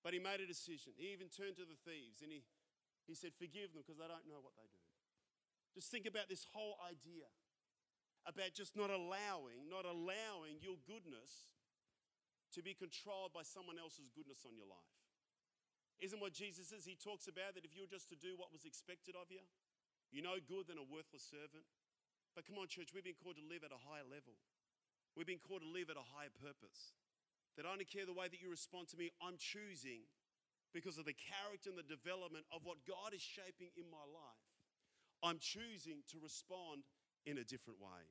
But 0.04 0.14
he 0.14 0.20
made 0.20 0.42
a 0.42 0.50
decision. 0.50 0.94
He 0.98 1.14
even 1.14 1.30
turned 1.30 1.58
to 1.62 1.68
the 1.68 1.80
thieves 1.86 2.22
and 2.26 2.34
he, 2.34 2.44
he 3.06 3.14
said, 3.14 3.34
Forgive 3.38 3.74
them 3.74 3.86
because 3.86 4.02
they 4.02 4.10
don't 4.10 4.26
know 4.26 4.42
what 4.42 4.58
they 4.58 4.68
do. 4.68 4.84
Just 5.74 5.94
think 5.94 6.10
about 6.10 6.30
this 6.30 6.46
whole 6.50 6.78
idea 6.86 7.30
about 8.28 8.52
just 8.52 8.76
not 8.76 8.92
allowing, 8.92 9.72
not 9.72 9.88
allowing 9.88 10.60
your 10.60 10.76
goodness 10.84 11.48
to 12.52 12.60
be 12.60 12.76
controlled 12.76 13.32
by 13.32 13.48
someone 13.48 13.80
else's 13.80 14.12
goodness 14.12 14.44
on 14.44 14.56
your 14.60 14.68
life. 14.68 14.96
Isn't 16.04 16.22
what 16.22 16.36
Jesus 16.36 16.70
says? 16.70 16.86
He 16.86 17.00
talks 17.00 17.26
about 17.26 17.58
that 17.58 17.66
if 17.66 17.74
you 17.74 17.82
were 17.88 17.90
just 17.90 18.12
to 18.14 18.20
do 18.20 18.38
what 18.38 18.54
was 18.54 18.68
expected 18.68 19.18
of 19.18 19.32
you, 19.34 19.42
you're 20.14 20.28
no 20.28 20.38
good 20.44 20.70
than 20.70 20.78
a 20.78 20.86
worthless 20.86 21.26
servant. 21.26 21.66
But 22.38 22.46
come 22.46 22.62
on, 22.62 22.70
church, 22.70 22.94
we've 22.94 23.08
been 23.08 23.18
called 23.18 23.42
to 23.42 23.48
live 23.50 23.66
at 23.66 23.74
a 23.74 23.82
higher 23.82 24.06
level. 24.06 24.38
We've 25.18 25.26
been 25.26 25.42
called 25.42 25.66
to 25.66 25.72
live 25.72 25.90
at 25.90 25.98
a 25.98 26.06
higher 26.14 26.30
purpose. 26.30 26.94
That 27.58 27.66
I 27.66 27.74
don't 27.74 27.90
care 27.90 28.06
the 28.06 28.14
way 28.14 28.30
that 28.30 28.38
you 28.38 28.54
respond 28.54 28.94
to 28.94 29.00
me, 29.02 29.10
I'm 29.18 29.42
choosing 29.42 30.06
because 30.70 31.02
of 31.02 31.10
the 31.10 31.18
character 31.18 31.74
and 31.74 31.80
the 31.80 31.90
development 31.90 32.46
of 32.54 32.62
what 32.62 32.86
God 32.86 33.18
is 33.18 33.26
shaping 33.26 33.74
in 33.74 33.90
my 33.90 34.06
life. 34.06 34.46
I'm 35.26 35.42
choosing 35.42 36.06
to 36.14 36.22
respond 36.22 36.86
in 37.28 37.38
a 37.38 37.44
different 37.44 37.80
way. 37.80 38.08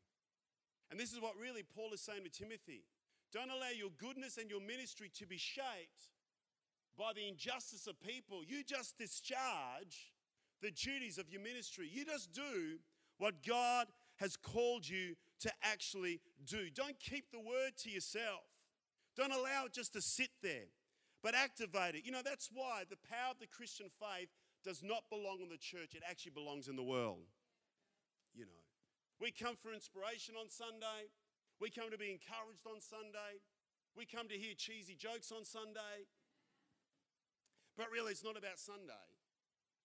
And 0.91 1.01
this 1.01 1.13
is 1.13 1.21
what 1.21 1.33
really 1.41 1.63
Paul 1.63 1.93
is 1.93 2.01
saying 2.01 2.23
to 2.25 2.31
Timothy. 2.31 2.85
Don't 3.33 3.51
allow 3.51 3.73
your 3.77 3.91
goodness 3.99 4.37
and 4.37 4.51
your 4.51 4.61
ministry 4.61 5.11
to 5.19 5.27
be 5.27 5.37
shaped 5.37 6.13
by 6.97 7.13
the 7.15 7.27
injustice 7.27 7.87
of 7.87 8.01
people. 8.01 8.43
You 8.47 8.63
just 8.63 8.97
discharge 8.99 10.13
the 10.63 10.71
duties 10.71 11.19
of 11.19 11.31
your 11.31 11.43
ministry. 11.43 11.91
You 11.93 12.05
just 12.05 12.33
do 12.33 12.79
what 13.19 13.45
God 13.47 13.89
has 14.17 14.37
called 14.37 14.89
you 14.89 15.17
to 15.41 15.51
actually 15.63 16.21
do. 16.47 16.71
Don't 16.75 16.99
keep 17.01 17.31
the 17.33 17.41
word 17.41 17.73
to 17.79 17.91
yourself. 17.91 18.45
Don't 19.17 19.33
allow 19.33 19.65
it 19.67 19.73
just 19.73 19.93
to 19.95 20.03
sit 20.03 20.31
there, 20.43 20.69
but 21.23 21.35
activate 21.35 21.95
it. 21.95 22.05
You 22.05 22.13
know, 22.13 22.23
that's 22.25 22.51
why 22.53 22.85
the 22.89 22.97
power 23.11 23.33
of 23.33 23.39
the 23.41 23.47
Christian 23.47 23.87
faith 23.99 24.29
does 24.65 24.83
not 24.83 25.05
belong 25.11 25.41
in 25.43 25.49
the 25.49 25.59
church, 25.59 25.95
it 25.95 26.03
actually 26.09 26.33
belongs 26.33 26.69
in 26.69 26.77
the 26.77 26.83
world. 26.83 27.27
We 29.21 29.33
come 29.33 29.57
for 29.57 29.73
inspiration 29.73 30.35
on 30.37 30.51
Sunday. 30.51 31.09
We 31.61 31.71
come 31.71 31.91
to 31.91 31.99
be 31.99 32.13
encouraged 32.13 32.69
on 32.69 32.81
Sunday. 32.85 33.41
We 33.97 34.05
come 34.05 34.29
to 34.29 34.37
hear 34.37 34.53
cheesy 34.57 34.95
jokes 34.95 35.33
on 35.33 35.45
Sunday. 35.45 36.05
But 37.77 37.89
really, 37.93 38.13
it's 38.13 38.25
not 38.25 38.37
about 38.37 38.61
Sunday. 38.61 39.09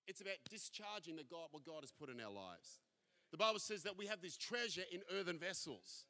It's 0.07 0.19
about 0.19 0.43
discharging 0.49 1.15
the 1.15 1.23
God, 1.23 1.47
what 1.51 1.63
God 1.63 1.81
has 1.81 1.91
put 1.91 2.09
in 2.09 2.19
our 2.19 2.31
lives. 2.31 2.83
The 3.31 3.39
Bible 3.39 3.59
says 3.59 3.83
that 3.83 3.97
we 3.97 4.07
have 4.07 4.19
this 4.19 4.35
treasure 4.35 4.83
in 4.91 4.99
earthen 5.15 5.39
vessels. 5.39 6.03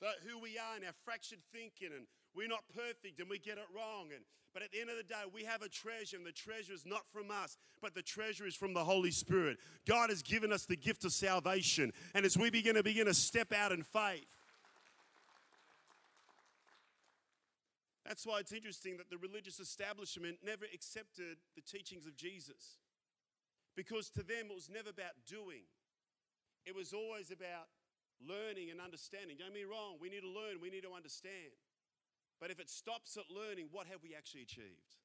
That 0.00 0.26
who 0.26 0.38
we 0.38 0.58
are 0.58 0.74
and 0.74 0.84
our 0.84 0.98
fractured 1.04 1.46
thinking, 1.54 1.94
and 1.94 2.10
we're 2.36 2.48
not 2.48 2.64
perfect 2.74 3.18
and 3.18 3.28
we 3.28 3.38
get 3.38 3.58
it 3.58 3.64
wrong. 3.74 4.08
And 4.14 4.22
but 4.52 4.62
at 4.62 4.72
the 4.72 4.80
end 4.80 4.88
of 4.88 4.96
the 4.96 5.02
day, 5.02 5.20
we 5.34 5.44
have 5.44 5.60
a 5.60 5.68
treasure, 5.68 6.16
and 6.16 6.24
the 6.24 6.32
treasure 6.32 6.72
is 6.72 6.86
not 6.86 7.02
from 7.12 7.30
us, 7.30 7.58
but 7.82 7.94
the 7.94 8.00
treasure 8.00 8.46
is 8.46 8.54
from 8.54 8.72
the 8.72 8.84
Holy 8.84 9.10
Spirit. 9.10 9.58
God 9.86 10.08
has 10.08 10.22
given 10.22 10.50
us 10.50 10.64
the 10.64 10.76
gift 10.76 11.04
of 11.04 11.12
salvation. 11.12 11.92
And 12.14 12.24
as 12.24 12.38
we 12.38 12.48
begin 12.48 12.76
to 12.76 12.82
begin 12.82 13.04
to 13.04 13.12
step 13.12 13.52
out 13.52 13.70
in 13.70 13.82
faith, 13.82 14.24
That's 18.06 18.24
why 18.24 18.38
it's 18.38 18.52
interesting 18.52 18.96
that 18.98 19.10
the 19.10 19.18
religious 19.18 19.58
establishment 19.58 20.38
never 20.46 20.64
accepted 20.72 21.42
the 21.56 21.60
teachings 21.60 22.06
of 22.06 22.14
Jesus. 22.14 22.78
Because 23.74 24.08
to 24.10 24.22
them, 24.22 24.46
it 24.48 24.54
was 24.54 24.70
never 24.70 24.90
about 24.90 25.18
doing, 25.26 25.66
it 26.64 26.74
was 26.74 26.92
always 26.94 27.30
about 27.30 27.66
learning 28.22 28.70
and 28.70 28.80
understanding. 28.80 29.36
Don't 29.36 29.52
get 29.52 29.58
me 29.58 29.66
wrong, 29.66 29.98
we 30.00 30.08
need 30.08 30.22
to 30.22 30.30
learn, 30.30 30.62
we 30.62 30.70
need 30.70 30.86
to 30.86 30.94
understand. 30.94 31.52
But 32.40 32.50
if 32.50 32.60
it 32.60 32.68
stops 32.68 33.16
at 33.16 33.24
learning, 33.32 33.68
what 33.72 33.86
have 33.86 34.02
we 34.02 34.14
actually 34.14 34.42
achieved? 34.42 35.00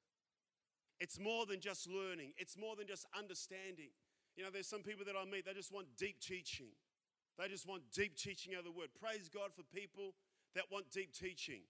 It's 1.00 1.20
more 1.20 1.46
than 1.46 1.60
just 1.60 1.90
learning, 1.90 2.34
it's 2.38 2.58
more 2.58 2.76
than 2.76 2.88
just 2.88 3.06
understanding. 3.18 3.90
You 4.36 4.44
know, 4.44 4.50
there's 4.52 4.68
some 4.68 4.84
people 4.84 5.06
that 5.06 5.16
I 5.16 5.26
meet, 5.26 5.46
they 5.46 5.54
just 5.54 5.74
want 5.74 5.88
deep 5.98 6.20
teaching. 6.20 6.72
They 7.40 7.48
just 7.48 7.68
want 7.68 7.84
deep 7.94 8.16
teaching 8.16 8.56
of 8.56 8.64
the 8.64 8.72
word. 8.72 8.90
Praise 9.00 9.30
God 9.30 9.50
for 9.56 9.64
people 9.64 10.14
that 10.56 10.66
want 10.72 10.92
deep 10.92 11.14
teaching. 11.14 11.62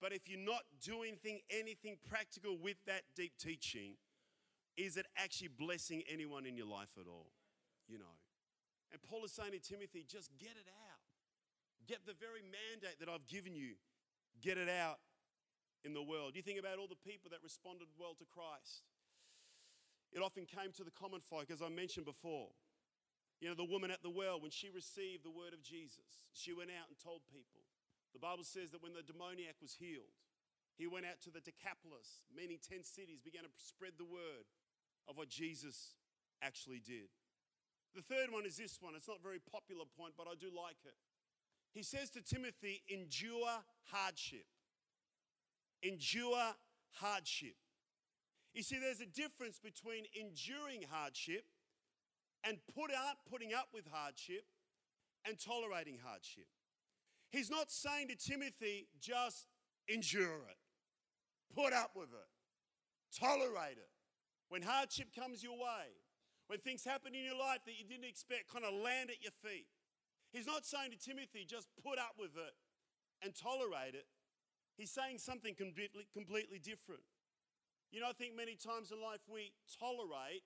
But 0.00 0.12
if 0.12 0.28
you're 0.28 0.38
not 0.38 0.62
doing 0.84 1.16
anything, 1.16 1.40
anything 1.50 1.96
practical 2.08 2.56
with 2.56 2.76
that 2.86 3.02
deep 3.16 3.32
teaching, 3.38 3.96
is 4.76 4.96
it 4.96 5.06
actually 5.16 5.48
blessing 5.48 6.02
anyone 6.12 6.44
in 6.44 6.56
your 6.56 6.66
life 6.66 6.92
at 7.00 7.08
all? 7.08 7.32
You 7.88 7.98
know. 7.98 8.16
And 8.92 9.02
Paul 9.02 9.24
is 9.24 9.32
saying 9.32 9.52
to 9.52 9.58
Timothy, 9.58 10.04
just 10.06 10.30
get 10.38 10.52
it 10.52 10.68
out. 10.68 11.00
Get 11.88 12.06
the 12.06 12.14
very 12.14 12.42
mandate 12.42 13.00
that 13.00 13.08
I've 13.08 13.26
given 13.26 13.54
you, 13.54 13.74
get 14.42 14.58
it 14.58 14.68
out 14.68 14.98
in 15.84 15.92
the 15.92 16.02
world. 16.02 16.34
You 16.34 16.42
think 16.42 16.58
about 16.58 16.78
all 16.78 16.88
the 16.88 16.98
people 17.04 17.30
that 17.30 17.42
responded 17.42 17.88
well 17.98 18.14
to 18.18 18.26
Christ. 18.26 18.86
It 20.12 20.22
often 20.22 20.46
came 20.46 20.72
to 20.76 20.84
the 20.84 20.94
common 20.94 21.20
folk, 21.20 21.50
as 21.50 21.60
I 21.60 21.68
mentioned 21.68 22.06
before. 22.06 22.54
You 23.40 23.52
know, 23.52 23.58
the 23.58 23.68
woman 23.68 23.90
at 23.90 24.00
the 24.00 24.10
well, 24.10 24.40
when 24.40 24.50
she 24.50 24.72
received 24.72 25.24
the 25.24 25.34
word 25.34 25.52
of 25.52 25.60
Jesus, 25.60 26.24
she 26.32 26.56
went 26.56 26.72
out 26.72 26.88
and 26.88 26.96
told 26.96 27.20
people. 27.28 27.60
The 28.16 28.22
Bible 28.22 28.48
says 28.48 28.72
that 28.72 28.80
when 28.80 28.96
the 28.96 29.04
demoniac 29.04 29.60
was 29.60 29.76
healed, 29.76 30.16
he 30.80 30.88
went 30.88 31.04
out 31.04 31.20
to 31.24 31.30
the 31.30 31.44
Decapolis, 31.44 32.24
meaning 32.32 32.56
10 32.64 32.84
cities, 32.84 33.20
began 33.20 33.44
to 33.44 33.52
spread 33.60 34.00
the 34.00 34.08
word 34.08 34.48
of 35.04 35.16
what 35.16 35.28
Jesus 35.28 35.96
actually 36.40 36.80
did. 36.80 37.12
The 37.92 38.04
third 38.04 38.32
one 38.32 38.44
is 38.44 38.56
this 38.56 38.80
one. 38.80 38.96
It's 38.96 39.08
not 39.08 39.20
a 39.20 39.24
very 39.24 39.40
popular 39.40 39.84
point, 39.84 40.16
but 40.16 40.28
I 40.28 40.36
do 40.36 40.48
like 40.48 40.80
it. 40.84 40.96
He 41.72 41.82
says 41.82 42.08
to 42.16 42.20
Timothy, 42.24 42.80
endure 42.88 43.64
hardship. 43.92 44.48
Endure 45.82 46.54
hardship. 46.92 47.56
You 48.54 48.62
see, 48.62 48.78
there's 48.78 49.00
a 49.00 49.06
difference 49.06 49.58
between 49.58 50.04
enduring 50.18 50.84
hardship 50.90 51.44
and 52.42 52.58
put 52.74 52.90
up, 52.90 53.18
putting 53.30 53.52
up 53.52 53.68
with 53.74 53.84
hardship 53.90 54.44
and 55.26 55.38
tolerating 55.38 55.98
hardship. 56.02 56.46
He's 57.30 57.50
not 57.50 57.70
saying 57.70 58.08
to 58.08 58.16
Timothy, 58.16 58.88
just 59.00 59.46
endure 59.88 60.46
it, 60.48 60.56
put 61.54 61.72
up 61.72 61.90
with 61.94 62.08
it, 62.14 62.30
tolerate 63.18 63.76
it. 63.76 63.90
When 64.48 64.62
hardship 64.62 65.08
comes 65.14 65.42
your 65.42 65.58
way, 65.58 65.98
when 66.46 66.60
things 66.60 66.84
happen 66.84 67.14
in 67.14 67.24
your 67.24 67.36
life 67.36 67.60
that 67.66 67.74
you 67.76 67.84
didn't 67.84 68.08
expect 68.08 68.52
kind 68.52 68.64
of 68.64 68.72
land 68.72 69.10
at 69.10 69.20
your 69.20 69.34
feet, 69.42 69.66
he's 70.32 70.46
not 70.46 70.64
saying 70.64 70.92
to 70.92 70.98
Timothy, 70.98 71.44
just 71.44 71.68
put 71.82 71.98
up 71.98 72.14
with 72.18 72.36
it 72.36 72.54
and 73.22 73.34
tolerate 73.34 73.94
it. 73.94 74.06
He's 74.76 74.90
saying 74.90 75.18
something 75.18 75.54
completely, 75.54 76.06
completely 76.12 76.58
different. 76.58 77.00
You 77.90 78.00
know, 78.00 78.08
I 78.08 78.12
think 78.12 78.36
many 78.36 78.56
times 78.56 78.92
in 78.92 79.00
life 79.00 79.20
we 79.28 79.52
tolerate 79.80 80.42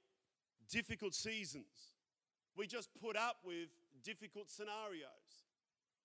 difficult 0.71 1.14
seasons. 1.14 1.97
We 2.57 2.66
just 2.66 2.90
put 3.01 3.16
up 3.16 3.38
with 3.45 3.69
difficult 4.05 4.51
scenarios. 4.51 5.47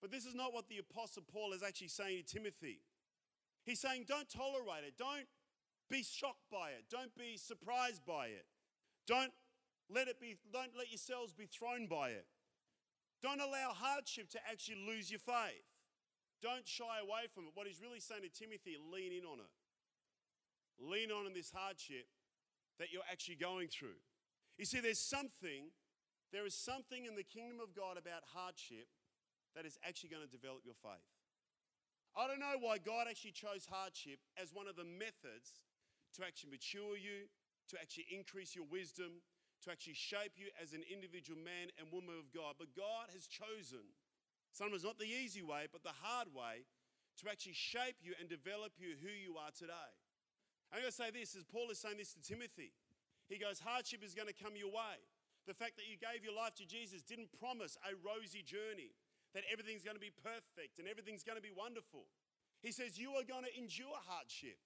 But 0.01 0.11
this 0.11 0.25
is 0.25 0.35
not 0.35 0.53
what 0.53 0.69
the 0.69 0.79
Apostle 0.79 1.23
Paul 1.31 1.53
is 1.53 1.63
actually 1.63 1.89
saying 1.89 2.23
to 2.23 2.35
Timothy. 2.35 2.79
He's 3.63 3.79
saying, 3.79 4.05
don't 4.07 4.29
tolerate 4.29 4.83
it. 4.87 4.93
Don't 4.97 5.27
be 5.89 6.03
shocked 6.03 6.49
by 6.51 6.69
it. 6.69 6.85
Don't 6.89 7.15
be 7.15 7.37
surprised 7.37 8.05
by 8.05 8.27
it. 8.27 8.45
Don't 9.07 9.31
let 9.89 10.07
it 10.07 10.19
be, 10.19 10.35
don't 10.51 10.71
let 10.77 10.89
yourselves 10.89 11.33
be 11.33 11.45
thrown 11.45 11.87
by 11.87 12.09
it. 12.09 12.25
Don't 13.21 13.39
allow 13.39 13.71
hardship 13.73 14.29
to 14.31 14.39
actually 14.49 14.83
lose 14.87 15.09
your 15.09 15.19
faith. 15.19 15.65
Don't 16.41 16.67
shy 16.67 16.99
away 17.01 17.27
from 17.33 17.45
it. 17.45 17.51
What 17.53 17.67
he's 17.67 17.81
really 17.81 17.99
saying 17.99 18.23
to 18.23 18.29
Timothy, 18.29 18.77
lean 18.77 19.11
in 19.11 19.25
on 19.25 19.39
it. 19.39 19.53
Lean 20.79 21.11
on 21.11 21.25
in 21.25 21.33
this 21.33 21.51
hardship 21.51 22.07
that 22.79 22.91
you're 22.91 23.07
actually 23.09 23.39
going 23.39 23.67
through. 23.67 23.99
You 24.57 24.65
see, 24.65 24.79
there's 24.79 24.99
something, 24.99 25.71
there 26.31 26.45
is 26.45 26.55
something 26.55 27.05
in 27.05 27.15
the 27.15 27.23
kingdom 27.23 27.59
of 27.63 27.75
God 27.75 27.97
about 27.97 28.23
hardship 28.35 28.87
that 29.55 29.65
is 29.65 29.79
actually 29.87 30.09
going 30.11 30.23
to 30.23 30.31
develop 30.31 30.67
your 30.67 30.75
faith. 30.75 31.07
I 32.15 32.27
don't 32.27 32.39
know 32.39 32.59
why 32.59 32.79
God 32.79 33.07
actually 33.09 33.35
chose 33.35 33.67
hardship 33.67 34.19
as 34.39 34.55
one 34.55 34.67
of 34.67 34.75
the 34.75 34.87
methods 34.87 35.63
to 36.15 36.23
actually 36.23 36.51
mature 36.55 36.95
you, 36.95 37.27
to 37.71 37.75
actually 37.79 38.07
increase 38.11 38.55
your 38.55 38.67
wisdom, 38.67 39.19
to 39.63 39.71
actually 39.71 39.99
shape 39.99 40.35
you 40.35 40.47
as 40.55 40.71
an 40.71 40.83
individual 40.87 41.39
man 41.39 41.71
and 41.79 41.91
woman 41.91 42.15
of 42.15 42.31
God. 42.31 42.55
But 42.59 42.71
God 42.75 43.11
has 43.11 43.27
chosen, 43.27 43.83
sometimes 44.55 44.87
not 44.87 44.97
the 44.97 45.11
easy 45.11 45.43
way, 45.43 45.67
but 45.67 45.83
the 45.83 45.93
hard 45.99 46.31
way, 46.31 46.63
to 47.19 47.31
actually 47.31 47.55
shape 47.55 47.99
you 47.99 48.15
and 48.19 48.27
develop 48.27 48.75
you 48.79 48.95
who 48.99 49.11
you 49.11 49.35
are 49.35 49.51
today. 49.51 49.91
I'm 50.71 50.79
going 50.79 50.91
to 50.91 50.95
say 50.95 51.11
this 51.11 51.35
as 51.35 51.43
Paul 51.43 51.71
is 51.71 51.79
saying 51.79 51.99
this 51.99 52.15
to 52.15 52.23
Timothy. 52.23 52.71
He 53.27 53.39
goes, 53.39 53.59
Hardship 53.59 54.03
is 54.03 54.15
going 54.15 54.27
to 54.27 54.35
come 54.35 54.55
your 54.55 54.71
way. 54.71 54.99
The 55.47 55.55
fact 55.55 55.77
that 55.77 55.87
you 55.87 55.95
gave 55.95 56.25
your 56.25 56.35
life 56.35 56.55
to 56.59 56.65
Jesus 56.65 57.03
didn't 57.03 57.31
promise 57.39 57.77
a 57.85 57.93
rosy 58.01 58.41
journey 58.41 58.95
that 59.35 59.47
everything's 59.51 59.85
going 59.85 59.95
to 59.95 60.03
be 60.03 60.11
perfect 60.11 60.79
and 60.79 60.87
everything's 60.87 61.23
going 61.23 61.37
to 61.37 61.43
be 61.43 61.53
wonderful. 61.53 62.07
He 62.63 62.71
says, 62.71 62.97
You 62.97 63.15
are 63.15 63.27
going 63.27 63.45
to 63.45 63.53
endure 63.53 63.95
hardship, 64.07 64.59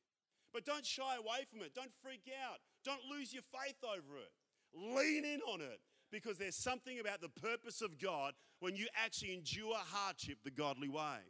but 0.54 0.65
don't 0.65 0.86
shy 0.86 1.17
away 1.17 1.45
from 1.49 1.62
it. 1.62 1.73
Don't 1.73 1.93
freak 2.02 2.30
out. 2.30 2.62
Don't 2.86 3.04
lose 3.10 3.34
your 3.34 3.45
faith 3.54 3.82
over 3.84 4.17
it. 4.21 4.34
Lean 4.73 5.25
in 5.25 5.41
on 5.45 5.62
it 5.62 5.82
because 6.12 6.38
there's 6.38 6.56
something 6.58 7.00
about 7.00 7.22
the 7.22 7.30
purpose 7.30 7.82
of 7.82 8.00
God 8.00 8.34
when 8.60 8.76
you 8.76 8.88
actually 8.98 9.34
endure 9.34 9.78
hardship 9.78 10.39
the 10.43 10.52
godly 10.52 10.89
way. 10.89 11.22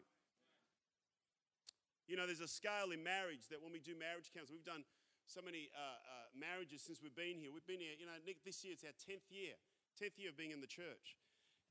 You 2.07 2.17
know, 2.17 2.25
there's 2.25 2.41
a 2.41 2.49
scale 2.49 2.89
in 2.89 3.03
marriage 3.03 3.53
that 3.53 3.61
when 3.61 3.71
we 3.71 3.79
do 3.79 3.93
marriage 3.93 4.33
counseling, 4.33 4.57
we've 4.57 4.65
done 4.65 4.81
so 5.29 5.45
many 5.45 5.69
uh, 5.77 5.77
uh, 5.77 6.25
marriages 6.33 6.81
since 6.81 7.05
we've 7.05 7.13
been 7.13 7.37
here. 7.37 7.53
We've 7.53 7.69
been 7.69 7.83
here, 7.83 7.93
you 7.93 8.09
know, 8.09 8.17
Nick, 8.25 8.41
this 8.41 8.65
year 8.65 8.73
it's 8.73 8.81
our 8.81 8.97
10th 8.97 9.29
year, 9.29 9.53
10th 10.01 10.17
year 10.17 10.33
of 10.33 10.37
being 10.37 10.49
in 10.49 10.57
the 10.57 10.69
church. 10.69 11.21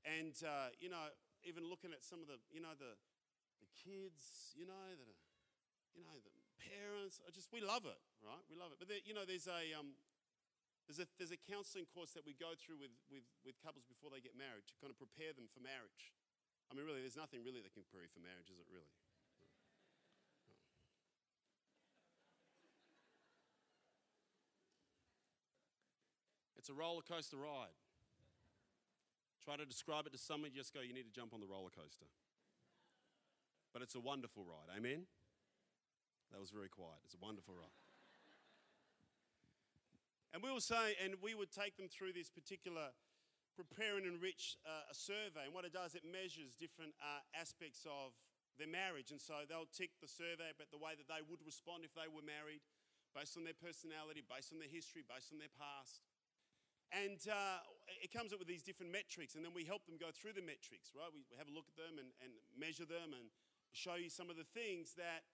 And, 0.06 0.30
uh, 0.46 0.70
you 0.78 0.86
know, 0.86 1.10
even 1.42 1.66
looking 1.66 1.90
at 1.90 2.06
some 2.06 2.22
of 2.22 2.30
the, 2.30 2.38
you 2.54 2.62
know, 2.62 2.70
the, 2.78 2.94
the 3.58 3.68
kids, 3.74 4.54
you 4.54 4.62
know, 4.62 4.78
that 4.94 5.08
are, 5.10 5.20
you 5.98 6.06
know, 6.06 6.14
the 6.22 6.30
parents. 6.62 7.18
I 7.26 7.34
just, 7.34 7.50
we 7.50 7.58
love 7.58 7.82
it, 7.82 7.98
right? 8.22 8.44
We 8.46 8.54
love 8.54 8.70
it. 8.70 8.78
But 8.78 8.86
there, 8.86 9.02
you 9.02 9.10
know, 9.10 9.26
there's 9.26 9.50
a, 9.50 9.74
um, 9.74 9.98
there's 10.88 11.04
a, 11.04 11.06
there's 11.20 11.36
a 11.36 11.40
counseling 11.44 11.84
course 11.92 12.16
that 12.16 12.24
we 12.24 12.32
go 12.32 12.56
through 12.56 12.80
with, 12.80 12.96
with, 13.12 13.28
with 13.44 13.60
couples 13.60 13.84
before 13.84 14.08
they 14.08 14.24
get 14.24 14.32
married 14.32 14.64
to 14.72 14.74
kind 14.80 14.88
of 14.88 14.96
prepare 14.96 15.36
them 15.36 15.44
for 15.52 15.60
marriage. 15.60 16.16
I 16.72 16.72
mean, 16.72 16.88
really, 16.88 17.04
there's 17.04 17.20
nothing 17.20 17.44
really 17.44 17.60
that 17.60 17.76
can 17.76 17.84
prepare 17.84 18.08
you 18.08 18.12
for 18.12 18.24
marriage, 18.24 18.48
is 18.48 18.56
it 18.56 18.64
really? 18.72 18.88
It's 26.56 26.72
a 26.72 26.76
roller 26.76 27.04
coaster 27.04 27.36
ride. 27.36 27.76
Try 29.44 29.56
to 29.56 29.64
describe 29.64 30.04
it 30.08 30.12
to 30.12 30.20
someone, 30.20 30.52
just 30.56 30.72
go, 30.72 30.80
you 30.80 30.92
need 30.92 31.08
to 31.08 31.12
jump 31.12 31.32
on 31.32 31.40
the 31.40 31.48
roller 31.48 31.72
coaster. 31.72 32.08
But 33.72 33.80
it's 33.80 33.94
a 33.94 34.00
wonderful 34.00 34.44
ride. 34.44 34.72
Amen? 34.72 35.04
That 36.32 36.40
was 36.40 36.50
very 36.50 36.68
quiet. 36.68 37.00
It's 37.04 37.14
a 37.14 37.24
wonderful 37.24 37.54
ride. 37.56 37.87
And 40.32 40.42
we 40.42 40.52
will 40.52 40.64
say, 40.64 40.94
and 41.02 41.16
we 41.24 41.32
would 41.32 41.50
take 41.50 41.76
them 41.80 41.88
through 41.88 42.12
this 42.12 42.28
particular 42.28 42.92
prepare 43.56 43.98
and 43.98 44.06
enrich 44.06 44.60
uh, 44.62 44.86
a 44.86 44.94
survey. 44.94 45.48
And 45.48 45.54
what 45.56 45.64
it 45.64 45.72
does, 45.72 45.98
it 45.98 46.04
measures 46.06 46.54
different 46.54 46.94
uh, 47.02 47.24
aspects 47.34 47.82
of 47.88 48.14
their 48.60 48.70
marriage. 48.70 49.10
And 49.10 49.18
so 49.18 49.42
they'll 49.48 49.70
tick 49.70 49.96
the 49.98 50.06
survey 50.06 50.52
about 50.52 50.70
the 50.70 50.78
way 50.78 50.94
that 50.94 51.10
they 51.10 51.24
would 51.26 51.42
respond 51.42 51.82
if 51.82 51.90
they 51.96 52.06
were 52.06 52.22
married, 52.22 52.62
based 53.16 53.34
on 53.34 53.42
their 53.42 53.56
personality, 53.56 54.22
based 54.22 54.52
on 54.52 54.60
their 54.60 54.70
history, 54.70 55.02
based 55.02 55.32
on 55.32 55.40
their 55.40 55.50
past. 55.56 56.04
And 56.94 57.20
uh, 57.28 57.60
it 58.00 58.14
comes 58.14 58.32
up 58.32 58.40
with 58.40 58.48
these 58.48 58.64
different 58.64 58.92
metrics, 58.92 59.36
and 59.36 59.44
then 59.44 59.52
we 59.52 59.64
help 59.64 59.84
them 59.84 60.00
go 60.00 60.08
through 60.08 60.32
the 60.32 60.44
metrics, 60.44 60.96
right? 60.96 61.12
We, 61.12 61.20
we 61.28 61.36
have 61.36 61.48
a 61.48 61.54
look 61.54 61.68
at 61.68 61.76
them 61.76 62.00
and, 62.00 62.14
and 62.24 62.32
measure 62.56 62.88
them 62.88 63.12
and 63.12 63.28
show 63.76 64.00
you 64.00 64.08
some 64.08 64.32
of 64.32 64.40
the 64.40 64.48
things 64.56 64.96
that, 64.96 65.28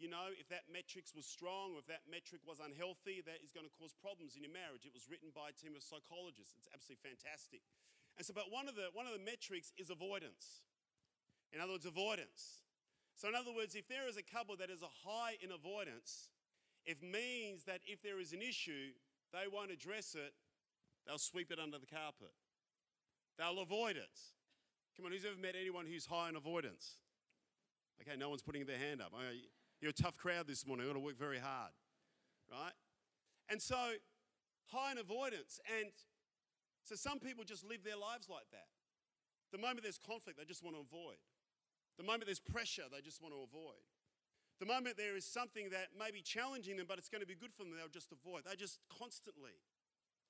you 0.00 0.08
know, 0.08 0.32
if 0.32 0.48
that 0.48 0.72
metrics 0.72 1.12
was 1.12 1.28
strong 1.28 1.76
or 1.76 1.84
if 1.84 1.88
that 1.92 2.08
metric 2.08 2.40
was 2.48 2.56
unhealthy, 2.56 3.20
that 3.28 3.44
is 3.44 3.52
going 3.52 3.68
to 3.68 3.74
cause 3.76 3.92
problems 3.92 4.32
in 4.34 4.40
your 4.40 4.50
marriage. 4.50 4.88
It 4.88 4.96
was 4.96 5.06
written 5.12 5.28
by 5.36 5.52
a 5.52 5.54
team 5.54 5.76
of 5.76 5.84
psychologists. 5.84 6.56
It's 6.56 6.72
absolutely 6.72 7.04
fantastic. 7.04 7.60
And 8.16 8.24
so, 8.24 8.32
but 8.32 8.48
one 8.48 8.66
of 8.66 8.74
the 8.74 8.88
one 8.96 9.04
of 9.04 9.12
the 9.12 9.20
metrics 9.20 9.76
is 9.76 9.92
avoidance. 9.92 10.64
In 11.52 11.60
other 11.60 11.76
words, 11.76 11.84
avoidance. 11.84 12.64
So, 13.14 13.28
in 13.28 13.36
other 13.36 13.52
words, 13.52 13.76
if 13.76 13.86
there 13.86 14.08
is 14.08 14.16
a 14.16 14.24
couple 14.24 14.56
that 14.56 14.72
is 14.72 14.80
a 14.80 14.92
high 15.04 15.36
in 15.44 15.52
avoidance, 15.52 16.32
it 16.88 17.04
means 17.04 17.68
that 17.68 17.84
if 17.84 18.00
there 18.00 18.18
is 18.18 18.32
an 18.32 18.40
issue, 18.40 18.96
they 19.32 19.44
won't 19.52 19.70
address 19.70 20.16
it, 20.16 20.32
they'll 21.06 21.20
sweep 21.20 21.52
it 21.52 21.60
under 21.60 21.76
the 21.76 21.86
carpet. 21.86 22.32
They'll 23.36 23.60
avoid 23.60 23.96
it. 23.96 24.16
Come 24.96 25.06
on, 25.06 25.12
who's 25.12 25.24
ever 25.24 25.36
met 25.36 25.54
anyone 25.60 25.86
who's 25.86 26.06
high 26.06 26.28
in 26.28 26.36
avoidance? 26.36 26.96
Okay, 28.00 28.16
no 28.16 28.28
one's 28.28 28.42
putting 28.42 28.64
their 28.64 28.78
hand 28.78 29.00
up. 29.02 29.12
You're 29.80 29.90
a 29.90 30.02
tough 30.02 30.18
crowd 30.18 30.46
this 30.46 30.66
morning. 30.66 30.84
You've 30.84 30.94
got 30.94 31.00
to 31.00 31.04
work 31.04 31.18
very 31.18 31.38
hard, 31.38 31.72
right? 32.50 32.76
And 33.48 33.60
so, 33.60 33.76
high 34.68 34.92
in 34.92 34.98
avoidance. 34.98 35.58
And 35.80 35.88
so, 36.84 36.94
some 36.96 37.18
people 37.18 37.44
just 37.44 37.64
live 37.64 37.82
their 37.82 37.96
lives 37.96 38.28
like 38.28 38.44
that. 38.52 38.68
The 39.52 39.58
moment 39.58 39.82
there's 39.82 39.98
conflict, 39.98 40.38
they 40.38 40.44
just 40.44 40.62
want 40.62 40.76
to 40.76 40.82
avoid. 40.82 41.18
The 41.96 42.04
moment 42.04 42.26
there's 42.26 42.40
pressure, 42.40 42.84
they 42.92 43.00
just 43.00 43.22
want 43.22 43.34
to 43.34 43.40
avoid. 43.40 43.82
The 44.60 44.66
moment 44.66 44.98
there 44.98 45.16
is 45.16 45.24
something 45.24 45.70
that 45.70 45.88
may 45.98 46.10
be 46.10 46.20
challenging 46.20 46.76
them, 46.76 46.84
but 46.86 46.98
it's 46.98 47.08
going 47.08 47.22
to 47.22 47.26
be 47.26 47.34
good 47.34 47.52
for 47.56 47.64
them, 47.64 47.72
they'll 47.76 47.88
just 47.88 48.12
avoid. 48.12 48.44
They're 48.44 48.60
just 48.60 48.78
constantly 48.92 49.64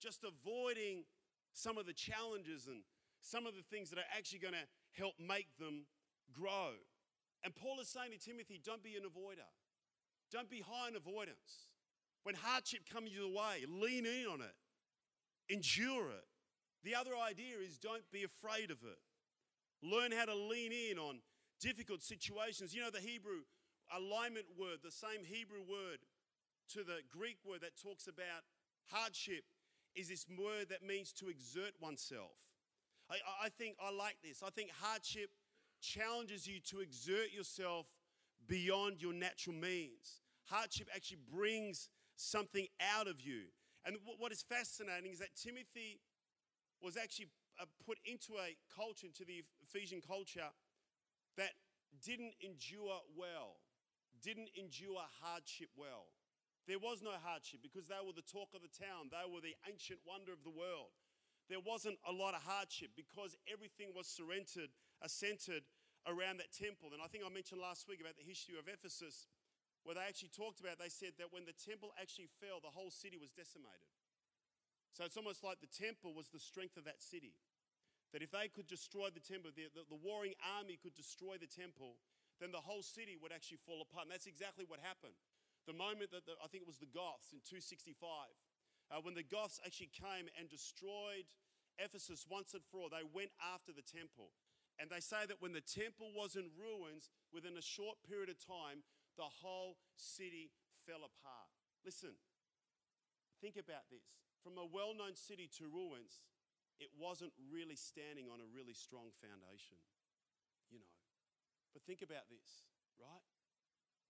just 0.00 0.24
avoiding 0.24 1.04
some 1.52 1.76
of 1.76 1.84
the 1.86 1.92
challenges 1.92 2.66
and 2.66 2.82
some 3.20 3.46
of 3.46 3.54
the 3.54 3.62
things 3.62 3.90
that 3.90 3.98
are 3.98 4.10
actually 4.16 4.38
going 4.38 4.54
to 4.54 4.66
help 4.92 5.14
make 5.20 5.48
them 5.58 5.84
grow. 6.32 6.72
And 7.44 7.54
Paul 7.54 7.80
is 7.80 7.88
saying 7.88 8.12
to 8.12 8.18
Timothy, 8.18 8.60
don't 8.62 8.82
be 8.82 8.96
an 8.96 9.02
avoider. 9.02 9.48
Don't 10.30 10.50
be 10.50 10.60
high 10.60 10.88
in 10.88 10.96
avoidance. 10.96 11.68
When 12.22 12.34
hardship 12.34 12.82
comes 12.92 13.12
your 13.12 13.28
way, 13.28 13.64
lean 13.68 14.04
in 14.04 14.26
on 14.30 14.40
it, 14.40 14.54
endure 15.48 16.10
it. 16.10 16.24
The 16.84 16.94
other 16.94 17.12
idea 17.16 17.56
is 17.64 17.78
don't 17.78 18.04
be 18.12 18.24
afraid 18.24 18.70
of 18.70 18.78
it. 18.82 18.98
Learn 19.82 20.12
how 20.12 20.26
to 20.26 20.34
lean 20.34 20.72
in 20.72 20.98
on 20.98 21.20
difficult 21.60 22.02
situations. 22.02 22.74
You 22.74 22.82
know, 22.82 22.90
the 22.90 23.00
Hebrew 23.00 23.48
alignment 23.94 24.46
word, 24.58 24.78
the 24.84 24.90
same 24.90 25.24
Hebrew 25.24 25.60
word 25.60 25.98
to 26.74 26.84
the 26.84 27.00
Greek 27.10 27.38
word 27.44 27.62
that 27.62 27.80
talks 27.80 28.06
about 28.06 28.44
hardship, 28.90 29.44
is 29.96 30.08
this 30.08 30.26
word 30.38 30.68
that 30.68 30.86
means 30.86 31.12
to 31.14 31.28
exert 31.28 31.72
oneself. 31.80 32.36
I, 33.10 33.46
I 33.46 33.48
think 33.48 33.76
I 33.82 33.90
like 33.90 34.16
this. 34.22 34.42
I 34.44 34.50
think 34.50 34.70
hardship 34.80 35.30
challenges 35.80 36.46
you 36.46 36.60
to 36.70 36.80
exert 36.80 37.32
yourself 37.32 37.86
beyond 38.46 39.00
your 39.00 39.12
natural 39.12 39.56
means. 39.56 40.20
Hardship 40.44 40.88
actually 40.94 41.20
brings 41.32 41.88
something 42.16 42.66
out 42.96 43.06
of 43.06 43.20
you. 43.20 43.52
And 43.84 43.96
what 44.18 44.32
is 44.32 44.42
fascinating 44.42 45.12
is 45.12 45.18
that 45.20 45.34
Timothy 45.36 46.00
was 46.82 46.96
actually 46.96 47.28
uh, 47.60 47.64
put 47.86 47.98
into 48.04 48.36
a 48.36 48.56
culture, 48.74 49.06
into 49.06 49.24
the 49.24 49.42
Ephesian 49.62 50.00
culture, 50.00 50.48
that 51.36 51.52
didn't 52.04 52.34
endure 52.44 53.00
well, 53.16 53.60
didn't 54.22 54.50
endure 54.56 55.00
hardship 55.22 55.68
well. 55.76 56.12
There 56.68 56.78
was 56.78 57.00
no 57.02 57.12
hardship 57.24 57.60
because 57.62 57.88
they 57.88 57.98
were 58.04 58.12
the 58.12 58.26
talk 58.26 58.52
of 58.54 58.60
the 58.62 58.72
town, 58.72 59.08
they 59.10 59.24
were 59.24 59.40
the 59.40 59.56
ancient 59.68 60.00
wonder 60.04 60.32
of 60.32 60.44
the 60.44 60.52
world. 60.52 60.92
There 61.48 61.58
wasn't 61.58 61.98
a 62.06 62.12
lot 62.12 62.34
of 62.34 62.42
hardship 62.46 62.94
because 62.94 63.34
everything 63.50 63.90
was 63.90 64.06
surrendered, 64.06 64.70
uh, 65.00 65.08
centered 65.08 65.64
around 66.08 66.40
that 66.40 66.52
temple. 66.52 66.92
And 66.92 67.00
I 67.00 67.08
think 67.08 67.24
I 67.24 67.32
mentioned 67.32 67.60
last 67.60 67.88
week 67.88 68.00
about 68.00 68.16
the 68.16 68.24
history 68.24 68.56
of 68.56 68.68
Ephesus, 68.68 69.28
where 69.84 69.96
they 69.96 70.04
actually 70.04 70.32
talked 70.32 70.60
about, 70.60 70.76
they 70.76 70.92
said 70.92 71.16
that 71.16 71.32
when 71.32 71.48
the 71.48 71.56
temple 71.56 71.92
actually 71.96 72.28
fell, 72.40 72.60
the 72.60 72.72
whole 72.72 72.92
city 72.92 73.16
was 73.16 73.32
decimated. 73.32 73.88
So 74.92 75.06
it's 75.06 75.16
almost 75.16 75.44
like 75.44 75.60
the 75.60 75.70
temple 75.70 76.12
was 76.12 76.28
the 76.28 76.42
strength 76.42 76.76
of 76.76 76.84
that 76.84 77.00
city. 77.00 77.36
That 78.12 78.26
if 78.26 78.34
they 78.34 78.50
could 78.50 78.66
destroy 78.66 79.08
the 79.14 79.22
temple, 79.22 79.54
the, 79.54 79.70
the, 79.70 79.86
the, 79.86 80.00
warring 80.02 80.34
army 80.58 80.74
could 80.74 80.98
destroy 80.98 81.38
the 81.38 81.46
temple, 81.46 81.94
then 82.42 82.50
the 82.50 82.58
whole 82.60 82.82
city 82.82 83.14
would 83.14 83.30
actually 83.30 83.62
fall 83.62 83.86
apart. 83.86 84.10
And 84.10 84.12
that's 84.12 84.26
exactly 84.26 84.66
what 84.66 84.82
happened. 84.82 85.14
The 85.70 85.78
moment 85.78 86.10
that 86.10 86.26
the, 86.26 86.34
I 86.42 86.50
think 86.50 86.66
it 86.66 86.70
was 86.70 86.82
the 86.82 86.90
Goths 86.90 87.30
in 87.30 87.38
265, 87.46 87.94
uh, 88.90 88.98
when 89.06 89.14
the 89.14 89.22
Goths 89.22 89.62
actually 89.62 89.94
came 89.94 90.26
and 90.34 90.50
destroyed 90.50 91.30
Ephesus 91.78 92.26
once 92.26 92.50
and 92.50 92.66
for 92.66 92.82
all, 92.82 92.90
they 92.90 93.06
went 93.06 93.30
after 93.38 93.70
the 93.70 93.86
temple. 93.86 94.34
And 94.80 94.88
they 94.88 95.04
say 95.04 95.28
that 95.28 95.44
when 95.44 95.52
the 95.52 95.60
temple 95.60 96.08
was 96.16 96.40
in 96.40 96.48
ruins, 96.56 97.12
within 97.36 97.60
a 97.60 97.62
short 97.62 98.00
period 98.08 98.32
of 98.32 98.40
time, 98.40 98.80
the 99.20 99.28
whole 99.28 99.76
city 99.92 100.48
fell 100.88 101.04
apart. 101.04 101.52
Listen, 101.84 102.16
think 103.44 103.60
about 103.60 103.92
this. 103.92 104.08
From 104.40 104.56
a 104.56 104.64
well 104.64 104.96
known 104.96 105.20
city 105.20 105.52
to 105.60 105.68
ruins, 105.68 106.24
it 106.80 106.88
wasn't 106.96 107.36
really 107.52 107.76
standing 107.76 108.32
on 108.32 108.40
a 108.40 108.48
really 108.48 108.72
strong 108.72 109.12
foundation, 109.20 109.76
you 110.72 110.80
know. 110.80 110.96
But 111.76 111.84
think 111.84 112.00
about 112.00 112.32
this, 112.32 112.64
right? 112.96 113.24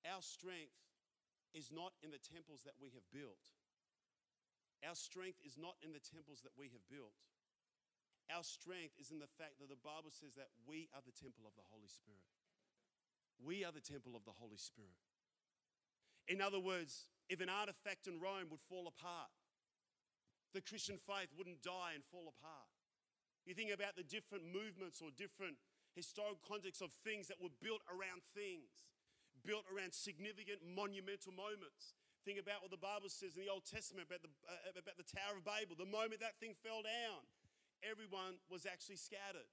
Our 0.07 0.23
strength 0.23 0.79
is 1.51 1.75
not 1.75 1.99
in 1.99 2.15
the 2.15 2.23
temples 2.23 2.63
that 2.63 2.79
we 2.79 2.95
have 2.95 3.05
built. 3.11 3.43
Our 4.87 4.95
strength 4.95 5.43
is 5.43 5.59
not 5.59 5.75
in 5.83 5.91
the 5.93 6.01
temples 6.01 6.47
that 6.47 6.55
we 6.55 6.71
have 6.71 6.87
built. 6.87 7.19
Our 8.31 8.47
strength 8.47 8.95
is 9.03 9.11
in 9.11 9.19
the 9.19 9.31
fact 9.39 9.59
that 9.59 9.69
the 9.69 9.81
Bible 9.83 10.15
says 10.15 10.39
that 10.39 10.55
we 10.63 10.87
are 10.95 11.03
the 11.03 11.15
temple 11.15 11.45
of 11.45 11.55
the 11.59 11.67
Holy 11.67 11.91
Spirit. 11.91 12.31
We 13.43 13.67
are 13.67 13.75
the 13.75 13.83
temple 13.83 14.15
of 14.15 14.23
the 14.23 14.37
Holy 14.39 14.61
Spirit. 14.61 15.01
In 16.31 16.39
other 16.39 16.63
words, 16.63 17.11
if 17.27 17.43
an 17.43 17.51
artifact 17.51 18.07
in 18.07 18.23
Rome 18.23 18.47
would 18.55 18.63
fall 18.71 18.87
apart, 18.87 19.33
the 20.55 20.63
Christian 20.63 20.99
faith 21.03 21.31
wouldn't 21.35 21.63
die 21.63 21.95
and 21.95 22.03
fall 22.07 22.31
apart. 22.31 22.71
You 23.47 23.55
think 23.55 23.75
about 23.75 23.97
the 23.97 24.07
different 24.07 24.47
movements 24.47 25.03
or 25.03 25.11
different 25.15 25.59
historical 25.95 26.39
contexts 26.47 26.85
of 26.85 26.95
things 27.03 27.27
that 27.27 27.43
were 27.43 27.55
built 27.59 27.83
around 27.91 28.23
things, 28.31 28.87
built 29.43 29.67
around 29.73 29.91
significant 29.91 30.63
monumental 30.63 31.35
moments. 31.35 31.99
Think 32.23 32.37
about 32.37 32.61
what 32.61 32.71
the 32.71 32.79
Bible 32.79 33.09
says 33.09 33.35
in 33.35 33.43
the 33.43 33.51
Old 33.51 33.65
Testament 33.65 34.07
about 34.07 34.21
the, 34.21 34.31
uh, 34.45 34.77
about 34.77 35.01
the 35.01 35.09
Tower 35.09 35.41
of 35.41 35.45
Babel. 35.47 35.75
The 35.75 35.89
moment 35.89 36.21
that 36.21 36.37
thing 36.37 36.53
fell 36.61 36.85
down, 36.85 37.25
everyone 37.89 38.39
was 38.51 38.67
actually 38.67 38.97
scattered. 38.97 39.49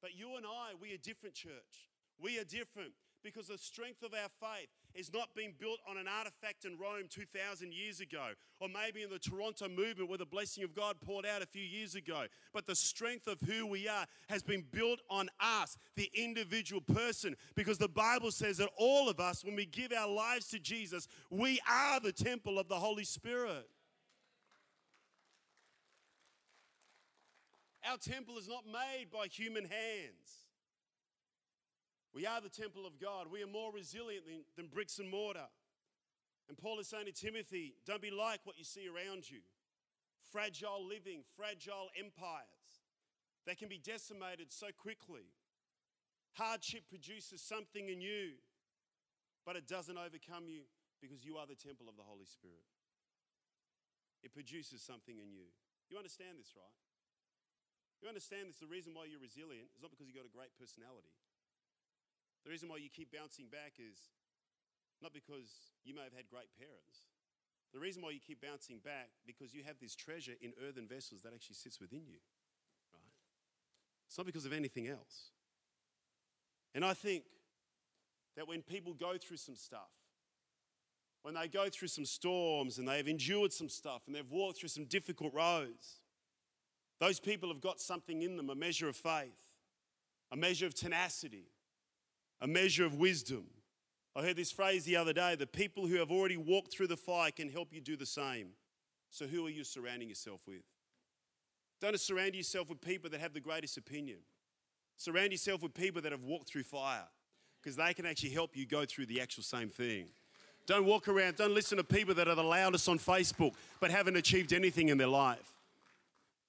But 0.00 0.14
you 0.14 0.36
and 0.36 0.46
I, 0.46 0.74
we 0.80 0.92
are 0.92 1.00
different, 1.00 1.34
church. 1.34 1.90
We 2.20 2.38
are 2.38 2.44
different 2.44 2.92
because 3.26 3.48
the 3.48 3.58
strength 3.58 4.02
of 4.02 4.14
our 4.14 4.28
faith 4.40 4.68
is 4.94 5.12
not 5.12 5.34
being 5.34 5.52
built 5.58 5.80
on 5.88 5.96
an 5.96 6.06
artifact 6.06 6.64
in 6.64 6.78
Rome 6.78 7.04
2,000 7.10 7.72
years 7.72 8.00
ago, 8.00 8.28
or 8.60 8.68
maybe 8.68 9.02
in 9.02 9.10
the 9.10 9.18
Toronto 9.18 9.68
movement 9.68 10.08
where 10.08 10.18
the 10.18 10.24
blessing 10.24 10.62
of 10.62 10.74
God 10.74 10.96
poured 11.04 11.26
out 11.26 11.42
a 11.42 11.46
few 11.46 11.62
years 11.62 11.96
ago. 11.96 12.26
But 12.54 12.66
the 12.66 12.76
strength 12.76 13.26
of 13.26 13.40
who 13.40 13.66
we 13.66 13.88
are 13.88 14.06
has 14.28 14.42
been 14.42 14.64
built 14.70 15.00
on 15.10 15.28
us, 15.40 15.76
the 15.96 16.10
individual 16.14 16.80
person, 16.80 17.34
because 17.56 17.78
the 17.78 17.88
Bible 17.88 18.30
says 18.30 18.58
that 18.58 18.70
all 18.78 19.08
of 19.08 19.18
us, 19.18 19.44
when 19.44 19.56
we 19.56 19.66
give 19.66 19.92
our 19.92 20.08
lives 20.08 20.46
to 20.48 20.58
Jesus, 20.58 21.08
we 21.30 21.58
are 21.68 21.98
the 21.98 22.12
temple 22.12 22.58
of 22.58 22.68
the 22.68 22.76
Holy 22.76 23.04
Spirit. 23.04 23.68
Our 27.88 27.98
temple 27.98 28.36
is 28.38 28.48
not 28.48 28.64
made 28.66 29.06
by 29.12 29.26
human 29.28 29.64
hands. 29.64 30.46
We 32.12 32.26
are 32.26 32.40
the 32.40 32.48
temple 32.48 32.86
of 32.86 32.98
God. 32.98 33.26
We 33.30 33.42
are 33.42 33.46
more 33.46 33.70
resilient 33.72 34.24
than, 34.26 34.42
than 34.56 34.66
bricks 34.66 34.98
and 34.98 35.10
mortar. 35.10 35.46
And 36.48 36.56
Paul 36.56 36.80
is 36.80 36.88
saying 36.88 37.06
to 37.06 37.12
Timothy, 37.12 37.74
don't 37.86 38.02
be 38.02 38.10
like 38.10 38.40
what 38.44 38.58
you 38.58 38.64
see 38.64 38.88
around 38.88 39.30
you. 39.30 39.40
Fragile 40.32 40.82
living, 40.82 41.22
fragile 41.36 41.88
empires 41.98 42.86
that 43.46 43.58
can 43.58 43.68
be 43.68 43.78
decimated 43.78 44.50
so 44.50 44.68
quickly. 44.76 45.30
Hardship 46.34 46.82
produces 46.88 47.40
something 47.40 47.88
in 47.88 48.00
you, 48.00 48.40
but 49.44 49.56
it 49.56 49.66
doesn't 49.66 49.96
overcome 49.96 50.48
you 50.48 50.62
because 51.00 51.24
you 51.24 51.36
are 51.36 51.46
the 51.46 51.54
temple 51.54 51.88
of 51.88 51.96
the 51.96 52.02
Holy 52.02 52.26
Spirit. 52.26 52.66
It 54.22 54.34
produces 54.34 54.82
something 54.82 55.18
in 55.18 55.32
you. 55.32 55.46
You 55.88 55.96
understand 55.96 56.38
this, 56.38 56.52
right? 56.56 56.85
You 58.02 58.08
understand 58.08 58.48
this. 58.48 58.60
The 58.60 58.68
reason 58.68 58.92
why 58.92 59.08
you're 59.08 59.22
resilient 59.22 59.72
is 59.74 59.80
not 59.80 59.90
because 59.90 60.06
you've 60.06 60.16
got 60.16 60.28
a 60.28 60.32
great 60.32 60.52
personality. 60.58 61.14
The 62.44 62.50
reason 62.50 62.68
why 62.68 62.78
you 62.78 62.88
keep 62.92 63.10
bouncing 63.10 63.50
back 63.50 63.80
is 63.80 63.98
not 65.02 65.12
because 65.12 65.74
you 65.84 65.94
may 65.94 66.04
have 66.04 66.14
had 66.14 66.28
great 66.28 66.52
parents. 66.54 67.10
The 67.72 67.80
reason 67.80 68.02
why 68.02 68.10
you 68.10 68.20
keep 68.20 68.40
bouncing 68.40 68.78
back 68.78 69.10
because 69.26 69.52
you 69.52 69.64
have 69.64 69.76
this 69.80 69.96
treasure 69.96 70.32
in 70.40 70.52
earthen 70.66 70.86
vessels 70.86 71.22
that 71.22 71.34
actually 71.34 71.56
sits 71.56 71.80
within 71.80 72.06
you. 72.06 72.22
Right? 72.92 73.12
It's 74.06 74.16
not 74.16 74.26
because 74.26 74.46
of 74.46 74.52
anything 74.52 74.86
else. 74.86 75.34
And 76.74 76.84
I 76.84 76.94
think 76.94 77.24
that 78.36 78.46
when 78.46 78.62
people 78.62 78.94
go 78.94 79.16
through 79.18 79.38
some 79.38 79.56
stuff, 79.56 79.90
when 81.22 81.34
they 81.34 81.48
go 81.48 81.68
through 81.68 81.88
some 81.88 82.04
storms 82.04 82.78
and 82.78 82.86
they've 82.86 83.08
endured 83.08 83.52
some 83.52 83.68
stuff 83.68 84.02
and 84.06 84.14
they've 84.14 84.30
walked 84.30 84.60
through 84.60 84.68
some 84.68 84.84
difficult 84.84 85.34
roads, 85.34 86.00
those 86.98 87.20
people 87.20 87.48
have 87.48 87.60
got 87.60 87.80
something 87.80 88.22
in 88.22 88.36
them 88.36 88.50
a 88.50 88.54
measure 88.54 88.88
of 88.88 88.96
faith, 88.96 89.36
a 90.32 90.36
measure 90.36 90.66
of 90.66 90.74
tenacity, 90.74 91.50
a 92.40 92.46
measure 92.46 92.84
of 92.84 92.94
wisdom. 92.94 93.44
I 94.14 94.22
heard 94.22 94.36
this 94.36 94.50
phrase 94.50 94.84
the 94.84 94.96
other 94.96 95.12
day 95.12 95.34
the 95.34 95.46
people 95.46 95.86
who 95.86 95.96
have 95.96 96.10
already 96.10 96.36
walked 96.36 96.72
through 96.72 96.86
the 96.86 96.96
fire 96.96 97.30
can 97.30 97.50
help 97.50 97.72
you 97.72 97.80
do 97.80 97.96
the 97.96 98.06
same. 98.06 98.48
So, 99.10 99.26
who 99.26 99.46
are 99.46 99.50
you 99.50 99.64
surrounding 99.64 100.08
yourself 100.08 100.40
with? 100.46 100.62
Don't 101.80 101.98
surround 102.00 102.34
yourself 102.34 102.70
with 102.70 102.80
people 102.80 103.10
that 103.10 103.20
have 103.20 103.34
the 103.34 103.40
greatest 103.40 103.76
opinion. 103.76 104.18
Surround 104.96 105.32
yourself 105.32 105.62
with 105.62 105.74
people 105.74 106.00
that 106.02 106.12
have 106.12 106.22
walked 106.22 106.48
through 106.48 106.62
fire 106.62 107.06
because 107.62 107.76
they 107.76 107.92
can 107.92 108.06
actually 108.06 108.30
help 108.30 108.56
you 108.56 108.64
go 108.64 108.84
through 108.86 109.06
the 109.06 109.20
actual 109.20 109.42
same 109.42 109.68
thing. 109.68 110.06
Don't 110.66 110.86
walk 110.86 111.06
around, 111.08 111.36
don't 111.36 111.54
listen 111.54 111.76
to 111.78 111.84
people 111.84 112.14
that 112.14 112.26
are 112.26 112.34
the 112.34 112.42
loudest 112.42 112.88
on 112.88 112.98
Facebook 112.98 113.52
but 113.78 113.90
haven't 113.90 114.16
achieved 114.16 114.52
anything 114.52 114.88
in 114.88 114.98
their 114.98 115.06
life. 115.06 115.52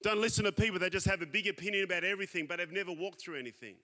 Don't 0.02 0.20
listen 0.20 0.44
to 0.44 0.52
people 0.52 0.78
that 0.80 0.92
just 0.92 1.06
have 1.06 1.22
a 1.22 1.26
big 1.26 1.46
opinion 1.48 1.84
about 1.84 2.04
everything 2.04 2.46
but 2.46 2.60
have 2.60 2.70
never 2.70 2.92
walked 2.92 3.20
through 3.20 3.38
anything. 3.38 3.76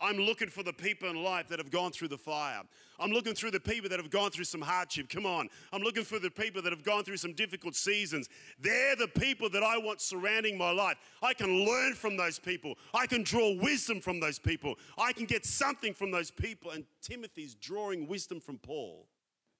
I'm 0.00 0.16
looking 0.16 0.48
for 0.48 0.62
the 0.62 0.72
people 0.72 1.08
in 1.08 1.22
life 1.22 1.48
that 1.48 1.58
have 1.58 1.70
gone 1.70 1.92
through 1.92 2.08
the 2.08 2.18
fire. 2.18 2.62
I'm 2.98 3.10
looking 3.10 3.34
through 3.34 3.52
the 3.52 3.60
people 3.60 3.88
that 3.90 3.98
have 3.98 4.10
gone 4.10 4.30
through 4.30 4.44
some 4.44 4.60
hardship. 4.60 5.08
Come 5.08 5.24
on. 5.24 5.48
I'm 5.72 5.82
looking 5.82 6.04
for 6.04 6.18
the 6.18 6.30
people 6.30 6.62
that 6.62 6.72
have 6.72 6.82
gone 6.82 7.04
through 7.04 7.16
some 7.16 7.32
difficult 7.32 7.74
seasons. 7.74 8.28
They're 8.58 8.96
the 8.96 9.08
people 9.08 9.48
that 9.50 9.62
I 9.62 9.78
want 9.78 10.00
surrounding 10.00 10.58
my 10.58 10.70
life. 10.70 10.96
I 11.22 11.32
can 11.32 11.64
learn 11.64 11.94
from 11.94 12.16
those 12.16 12.38
people. 12.38 12.74
I 12.92 13.06
can 13.06 13.22
draw 13.22 13.54
wisdom 13.60 14.00
from 14.00 14.20
those 14.20 14.38
people. 14.38 14.74
I 14.98 15.12
can 15.12 15.26
get 15.26 15.46
something 15.46 15.94
from 15.94 16.10
those 16.10 16.30
people. 16.30 16.72
And 16.72 16.84
Timothy's 17.00 17.54
drawing 17.54 18.08
wisdom 18.08 18.40
from 18.40 18.58
Paul 18.58 19.06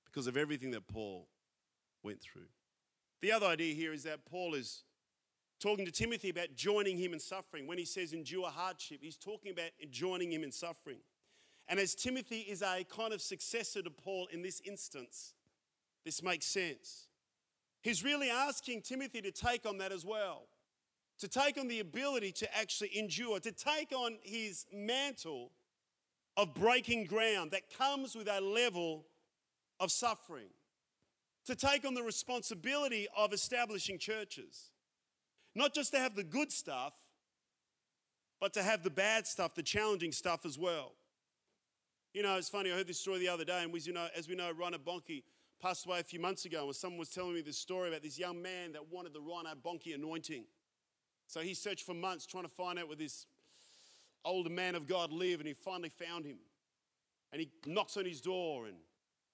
because 0.06 0.26
of 0.26 0.36
everything 0.36 0.72
that 0.72 0.86
Paul 0.88 1.28
went 2.02 2.20
through. 2.20 2.48
The 3.22 3.32
other 3.32 3.46
idea 3.46 3.74
here 3.74 3.92
is 3.92 4.02
that 4.02 4.26
Paul 4.26 4.54
is 4.54 4.82
talking 5.64 5.86
to 5.86 5.90
Timothy 5.90 6.28
about 6.28 6.54
joining 6.54 6.98
him 6.98 7.14
in 7.14 7.18
suffering. 7.18 7.66
When 7.66 7.78
he 7.78 7.86
says 7.86 8.12
endure 8.12 8.48
hardship, 8.48 8.98
he's 9.00 9.16
talking 9.16 9.50
about 9.50 9.70
joining 9.90 10.30
him 10.30 10.44
in 10.44 10.52
suffering. 10.52 10.98
And 11.68 11.80
as 11.80 11.94
Timothy 11.94 12.40
is 12.40 12.60
a 12.60 12.84
kind 12.84 13.14
of 13.14 13.22
successor 13.22 13.80
to 13.80 13.88
Paul 13.88 14.28
in 14.30 14.42
this 14.42 14.60
instance, 14.66 15.32
this 16.04 16.22
makes 16.22 16.44
sense. 16.44 17.08
He's 17.80 18.04
really 18.04 18.28
asking 18.28 18.82
Timothy 18.82 19.22
to 19.22 19.30
take 19.30 19.64
on 19.64 19.78
that 19.78 19.90
as 19.90 20.04
well, 20.04 20.48
to 21.20 21.28
take 21.28 21.56
on 21.56 21.68
the 21.68 21.80
ability 21.80 22.32
to 22.32 22.58
actually 22.58 22.98
endure, 22.98 23.40
to 23.40 23.52
take 23.52 23.90
on 23.92 24.18
his 24.22 24.66
mantle 24.70 25.50
of 26.36 26.52
breaking 26.52 27.06
ground 27.06 27.52
that 27.52 27.74
comes 27.78 28.14
with 28.14 28.28
a 28.28 28.42
level 28.42 29.06
of 29.80 29.90
suffering, 29.90 30.50
to 31.46 31.54
take 31.54 31.86
on 31.86 31.94
the 31.94 32.02
responsibility 32.02 33.08
of 33.16 33.32
establishing 33.32 33.98
churches 33.98 34.68
not 35.54 35.74
just 35.74 35.92
to 35.92 35.98
have 35.98 36.14
the 36.14 36.24
good 36.24 36.52
stuff, 36.52 36.92
but 38.40 38.52
to 38.54 38.62
have 38.62 38.82
the 38.82 38.90
bad 38.90 39.26
stuff, 39.26 39.54
the 39.54 39.62
challenging 39.62 40.12
stuff 40.12 40.44
as 40.44 40.58
well. 40.58 40.92
You 42.12 42.22
know, 42.22 42.36
it's 42.36 42.48
funny, 42.48 42.70
I 42.70 42.74
heard 42.74 42.86
this 42.86 43.00
story 43.00 43.18
the 43.18 43.28
other 43.28 43.44
day, 43.44 43.62
and 43.62 43.72
we, 43.72 43.80
you 43.80 43.92
know, 43.92 44.06
as 44.16 44.28
we 44.28 44.36
know, 44.36 44.50
Reinhard 44.52 44.84
Bonnke 44.84 45.22
passed 45.60 45.86
away 45.86 46.00
a 46.00 46.04
few 46.04 46.20
months 46.20 46.44
ago, 46.44 46.64
and 46.66 46.76
someone 46.76 46.98
was 46.98 47.08
telling 47.08 47.34
me 47.34 47.40
this 47.40 47.58
story 47.58 47.88
about 47.88 48.02
this 48.02 48.18
young 48.18 48.40
man 48.40 48.72
that 48.72 48.92
wanted 48.92 49.12
the 49.12 49.20
Reinhard 49.20 49.62
Bonnke 49.64 49.94
anointing. 49.94 50.44
So 51.26 51.40
he 51.40 51.54
searched 51.54 51.86
for 51.86 51.94
months 51.94 52.26
trying 52.26 52.44
to 52.44 52.50
find 52.50 52.78
out 52.78 52.86
where 52.86 52.96
this 52.96 53.26
older 54.24 54.50
man 54.50 54.74
of 54.74 54.86
God 54.86 55.12
lived, 55.12 55.40
and 55.40 55.48
he 55.48 55.54
finally 55.54 55.88
found 55.88 56.24
him. 56.24 56.36
And 57.32 57.40
he 57.40 57.50
knocks 57.66 57.96
on 57.96 58.04
his 58.04 58.20
door, 58.20 58.66
and 58.66 58.76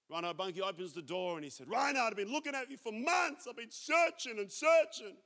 Reinhard 0.09 0.37
Bonnke 0.37 0.61
opens 0.61 0.93
the 0.93 1.03
door, 1.03 1.35
and 1.35 1.45
he 1.45 1.51
said, 1.51 1.69
Reinhard, 1.69 2.13
I've 2.13 2.17
been 2.17 2.33
looking 2.33 2.55
at 2.55 2.71
you 2.71 2.77
for 2.77 2.93
months. 2.93 3.47
I've 3.49 3.57
been 3.57 3.71
searching 3.71 4.39
and 4.39 4.51
searching. 4.51 5.17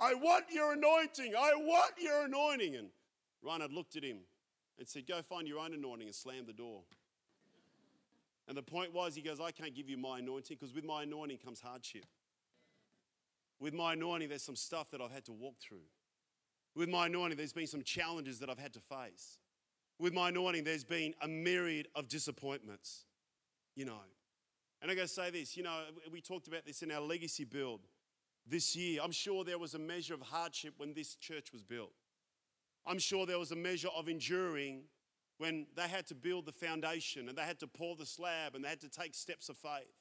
I 0.00 0.14
want 0.14 0.46
your 0.50 0.72
anointing. 0.72 1.34
I 1.38 1.52
want 1.56 1.92
your 2.00 2.24
anointing. 2.24 2.74
And 2.76 2.88
Reinhard 3.42 3.72
looked 3.72 3.96
at 3.96 4.02
him 4.02 4.18
and 4.78 4.88
said, 4.88 5.06
Go 5.06 5.20
find 5.22 5.46
your 5.46 5.58
own 5.58 5.74
anointing 5.74 6.06
and 6.06 6.14
slammed 6.14 6.46
the 6.46 6.54
door. 6.54 6.82
And 8.48 8.56
the 8.56 8.62
point 8.62 8.92
was, 8.92 9.14
he 9.14 9.22
goes, 9.22 9.40
I 9.40 9.52
can't 9.52 9.74
give 9.74 9.88
you 9.88 9.96
my 9.96 10.18
anointing 10.18 10.56
because 10.58 10.74
with 10.74 10.84
my 10.84 11.04
anointing 11.04 11.38
comes 11.38 11.60
hardship. 11.60 12.06
With 13.60 13.74
my 13.74 13.92
anointing, 13.92 14.30
there's 14.30 14.42
some 14.42 14.56
stuff 14.56 14.90
that 14.90 15.00
I've 15.00 15.12
had 15.12 15.26
to 15.26 15.32
walk 15.32 15.56
through. 15.60 15.84
With 16.74 16.88
my 16.88 17.06
anointing, 17.06 17.36
there's 17.36 17.52
been 17.52 17.66
some 17.66 17.82
challenges 17.82 18.38
that 18.38 18.48
I've 18.48 18.58
had 18.58 18.72
to 18.72 18.80
face. 18.80 19.38
With 19.98 20.14
my 20.14 20.30
anointing, 20.30 20.64
there's 20.64 20.82
been 20.82 21.14
a 21.20 21.28
myriad 21.28 21.88
of 21.94 22.08
disappointments, 22.08 23.04
you 23.76 23.84
know. 23.84 24.00
And 24.80 24.90
I 24.90 24.94
gotta 24.94 25.08
say 25.08 25.30
this, 25.30 25.58
you 25.58 25.62
know, 25.62 25.82
we 26.10 26.22
talked 26.22 26.48
about 26.48 26.64
this 26.64 26.82
in 26.82 26.90
our 26.90 27.02
legacy 27.02 27.44
build 27.44 27.80
this 28.50 28.74
year. 28.76 29.00
I'm 29.02 29.12
sure 29.12 29.44
there 29.44 29.58
was 29.58 29.74
a 29.74 29.78
measure 29.78 30.14
of 30.14 30.20
hardship 30.20 30.74
when 30.76 30.92
this 30.92 31.14
church 31.14 31.52
was 31.52 31.62
built. 31.62 31.92
I'm 32.86 32.98
sure 32.98 33.26
there 33.26 33.38
was 33.38 33.52
a 33.52 33.56
measure 33.56 33.88
of 33.96 34.08
enduring 34.08 34.82
when 35.38 35.66
they 35.76 35.88
had 35.88 36.06
to 36.08 36.14
build 36.14 36.46
the 36.46 36.52
foundation 36.52 37.28
and 37.28 37.38
they 37.38 37.42
had 37.42 37.60
to 37.60 37.66
pour 37.66 37.96
the 37.96 38.04
slab 38.04 38.54
and 38.54 38.64
they 38.64 38.68
had 38.68 38.80
to 38.80 38.90
take 38.90 39.14
steps 39.14 39.48
of 39.48 39.56
faith. 39.56 39.94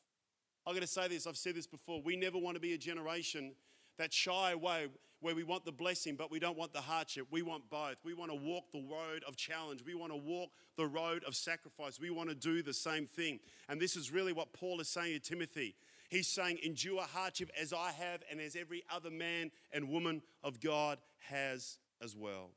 I'm 0.65 0.73
going 0.73 0.81
to 0.81 0.87
say 0.87 1.07
this, 1.07 1.25
I've 1.27 1.37
said 1.37 1.55
this 1.55 1.67
before. 1.67 2.01
We 2.03 2.15
never 2.15 2.37
want 2.37 2.55
to 2.55 2.61
be 2.61 2.73
a 2.73 2.77
generation 2.77 3.53
that 3.97 4.11
shy 4.11 4.51
away 4.51 4.87
where 5.21 5.35
we 5.35 5.43
want 5.43 5.65
the 5.65 5.71
blessing, 5.71 6.15
but 6.15 6.31
we 6.31 6.39
don't 6.39 6.57
want 6.57 6.73
the 6.73 6.81
hardship. 6.81 7.27
We 7.31 7.41
want 7.41 7.69
both. 7.69 7.95
We 8.03 8.13
want 8.13 8.31
to 8.31 8.37
walk 8.37 8.71
the 8.71 8.85
road 8.89 9.23
of 9.27 9.35
challenge. 9.35 9.83
We 9.85 9.95
want 9.95 10.13
to 10.13 10.17
walk 10.17 10.49
the 10.77 10.87
road 10.87 11.23
of 11.25 11.35
sacrifice. 11.35 11.99
We 11.99 12.09
want 12.09 12.29
to 12.29 12.35
do 12.35 12.61
the 12.61 12.73
same 12.73 13.05
thing. 13.05 13.39
And 13.67 13.81
this 13.81 13.95
is 13.95 14.11
really 14.11 14.31
what 14.31 14.53
Paul 14.53 14.79
is 14.79 14.87
saying 14.87 15.13
to 15.13 15.19
Timothy. 15.19 15.75
He's 16.09 16.27
saying, 16.27 16.57
endure 16.63 17.03
hardship 17.03 17.51
as 17.59 17.71
I 17.71 17.91
have 17.91 18.23
and 18.31 18.41
as 18.41 18.55
every 18.55 18.83
other 18.93 19.11
man 19.11 19.51
and 19.71 19.89
woman 19.89 20.23
of 20.43 20.59
God 20.59 20.97
has 21.29 21.77
as 22.01 22.15
well. 22.15 22.49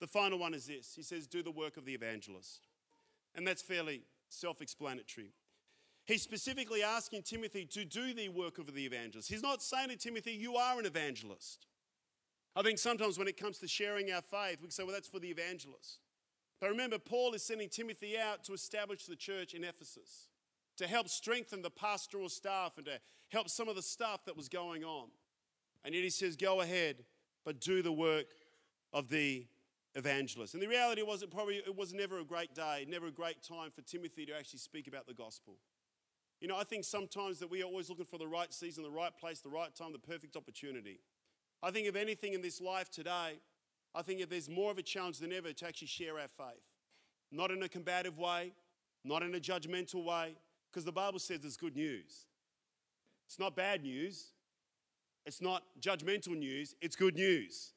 The 0.00 0.06
final 0.06 0.38
one 0.38 0.54
is 0.54 0.66
this 0.66 0.94
He 0.96 1.02
says, 1.02 1.26
do 1.26 1.42
the 1.42 1.50
work 1.50 1.76
of 1.76 1.84
the 1.84 1.94
evangelist. 1.94 2.66
And 3.34 3.46
that's 3.46 3.62
fairly 3.62 4.02
self 4.28 4.60
explanatory. 4.60 5.32
He's 6.06 6.22
specifically 6.22 6.82
asking 6.82 7.22
Timothy 7.22 7.64
to 7.66 7.84
do 7.84 8.12
the 8.12 8.28
work 8.28 8.58
of 8.58 8.74
the 8.74 8.84
evangelist. 8.84 9.28
He's 9.28 9.42
not 9.42 9.62
saying 9.62 9.90
to 9.90 9.96
Timothy, 9.96 10.32
you 10.32 10.56
are 10.56 10.78
an 10.80 10.86
evangelist. 10.86 11.66
I 12.56 12.62
think 12.62 12.78
sometimes 12.78 13.18
when 13.18 13.28
it 13.28 13.36
comes 13.36 13.58
to 13.58 13.68
sharing 13.68 14.10
our 14.10 14.20
faith, 14.20 14.58
we 14.62 14.70
say, 14.70 14.82
well, 14.82 14.92
that's 14.92 15.08
for 15.08 15.20
the 15.20 15.30
evangelist. 15.30 16.00
But 16.60 16.70
remember, 16.70 16.98
Paul 16.98 17.34
is 17.34 17.42
sending 17.42 17.68
Timothy 17.68 18.18
out 18.18 18.44
to 18.44 18.52
establish 18.52 19.06
the 19.06 19.16
church 19.16 19.54
in 19.54 19.62
Ephesus 19.62 20.28
to 20.76 20.86
help 20.86 21.08
strengthen 21.08 21.62
the 21.62 21.70
pastoral 21.70 22.28
staff 22.28 22.72
and 22.76 22.86
to 22.86 23.00
help 23.28 23.48
some 23.48 23.68
of 23.68 23.76
the 23.76 23.82
stuff 23.82 24.24
that 24.26 24.36
was 24.36 24.48
going 24.48 24.84
on. 24.84 25.08
And 25.84 25.94
yet 25.94 26.04
he 26.04 26.10
says, 26.10 26.36
Go 26.36 26.60
ahead, 26.60 27.04
but 27.44 27.60
do 27.60 27.82
the 27.82 27.92
work 27.92 28.26
of 28.92 29.08
the 29.08 29.46
evangelist. 29.94 30.54
And 30.54 30.62
the 30.62 30.68
reality 30.68 31.02
was, 31.02 31.22
it 31.22 31.30
probably 31.30 31.56
it 31.56 31.76
was 31.76 31.92
never 31.92 32.20
a 32.20 32.24
great 32.24 32.54
day, 32.54 32.86
never 32.88 33.06
a 33.06 33.12
great 33.12 33.42
time 33.42 33.70
for 33.70 33.82
Timothy 33.82 34.26
to 34.26 34.36
actually 34.36 34.60
speak 34.60 34.86
about 34.86 35.06
the 35.06 35.14
gospel. 35.14 35.56
You 36.40 36.48
know, 36.48 36.56
I 36.56 36.64
think 36.64 36.84
sometimes 36.84 37.38
that 37.38 37.50
we 37.50 37.62
are 37.62 37.66
always 37.66 37.88
looking 37.88 38.04
for 38.04 38.18
the 38.18 38.26
right 38.26 38.52
season, 38.52 38.82
the 38.82 38.90
right 38.90 39.16
place, 39.16 39.40
the 39.40 39.48
right 39.48 39.72
time, 39.74 39.92
the 39.92 39.98
perfect 39.98 40.36
opportunity. 40.36 41.00
I 41.62 41.70
think 41.70 41.86
if 41.86 41.94
anything 41.94 42.32
in 42.32 42.42
this 42.42 42.60
life 42.60 42.90
today, 42.90 43.38
I 43.94 44.02
think 44.02 44.20
if 44.20 44.28
there's 44.28 44.48
more 44.48 44.70
of 44.70 44.78
a 44.78 44.82
challenge 44.82 45.18
than 45.18 45.32
ever 45.32 45.52
to 45.52 45.66
actually 45.66 45.86
share 45.86 46.18
our 46.18 46.28
faith. 46.28 46.64
Not 47.30 47.50
in 47.50 47.62
a 47.62 47.68
combative 47.68 48.18
way, 48.18 48.52
not 49.04 49.22
in 49.22 49.34
a 49.34 49.40
judgmental 49.40 50.04
way, 50.04 50.36
because 50.72 50.84
the 50.84 50.92
Bible 50.92 51.18
says 51.18 51.44
it's 51.44 51.56
good 51.56 51.76
news. 51.76 52.26
It's 53.26 53.38
not 53.38 53.54
bad 53.54 53.82
news. 53.82 54.28
It's 55.26 55.42
not 55.42 55.62
judgmental 55.80 56.36
news. 56.36 56.74
It's 56.80 56.96
good 56.96 57.14
news. 57.14 57.72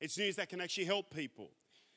It's 0.00 0.16
news 0.16 0.36
that 0.36 0.48
can 0.48 0.60
actually 0.60 0.84
help 0.84 1.12
people. 1.12 1.50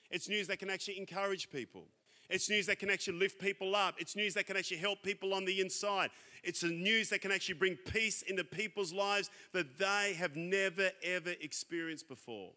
It's 0.09 0.27
news 0.27 0.47
that 0.47 0.57
can 0.57 0.69
actually 0.69 0.97
encourage 0.97 1.49
people. 1.51 1.85
It's 2.29 2.49
news 2.49 2.65
that 2.67 2.79
can 2.79 2.89
actually 2.89 3.19
lift 3.19 3.39
people 3.39 3.75
up. 3.75 3.95
It's 3.99 4.15
news 4.15 4.33
that 4.33 4.47
can 4.47 4.57
actually 4.57 4.77
help 4.77 5.03
people 5.03 5.33
on 5.33 5.45
the 5.45 5.61
inside. 5.61 6.09
It's 6.43 6.63
a 6.63 6.67
news 6.67 7.09
that 7.09 7.21
can 7.21 7.31
actually 7.31 7.55
bring 7.55 7.75
peace 7.75 8.23
into 8.23 8.43
people's 8.43 8.91
lives 8.91 9.29
that 9.53 9.77
they 9.77 10.15
have 10.17 10.35
never, 10.35 10.89
ever 11.03 11.33
experienced 11.41 12.07
before. 12.07 12.51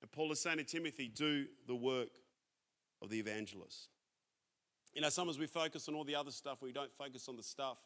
And 0.00 0.10
Paul 0.10 0.32
is 0.32 0.40
saying 0.40 0.58
to 0.58 0.64
Timothy, 0.64 1.08
do 1.08 1.46
the 1.66 1.74
work 1.74 2.10
of 3.02 3.10
the 3.10 3.18
evangelist. 3.18 3.88
You 4.94 5.00
know, 5.00 5.08
sometimes 5.08 5.38
we 5.38 5.46
focus 5.46 5.88
on 5.88 5.94
all 5.94 6.04
the 6.04 6.14
other 6.14 6.30
stuff, 6.30 6.62
we 6.62 6.72
don't 6.72 6.92
focus 6.94 7.28
on 7.28 7.36
the 7.36 7.42
stuff 7.42 7.78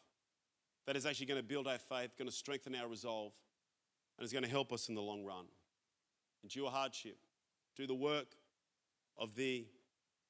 that 0.85 0.95
is 0.95 1.05
actually 1.05 1.25
going 1.25 1.41
to 1.41 1.47
build 1.47 1.67
our 1.67 1.79
faith, 1.79 2.15
going 2.17 2.29
to 2.29 2.35
strengthen 2.35 2.75
our 2.75 2.87
resolve, 2.87 3.33
and 4.17 4.25
is 4.25 4.31
going 4.31 4.43
to 4.43 4.49
help 4.49 4.71
us 4.71 4.89
in 4.89 4.95
the 4.95 5.01
long 5.01 5.23
run. 5.23 5.45
Endure 6.43 6.69
hardship, 6.69 7.17
do 7.75 7.87
the 7.87 7.95
work 7.95 8.27
of 9.17 9.35
the 9.35 9.65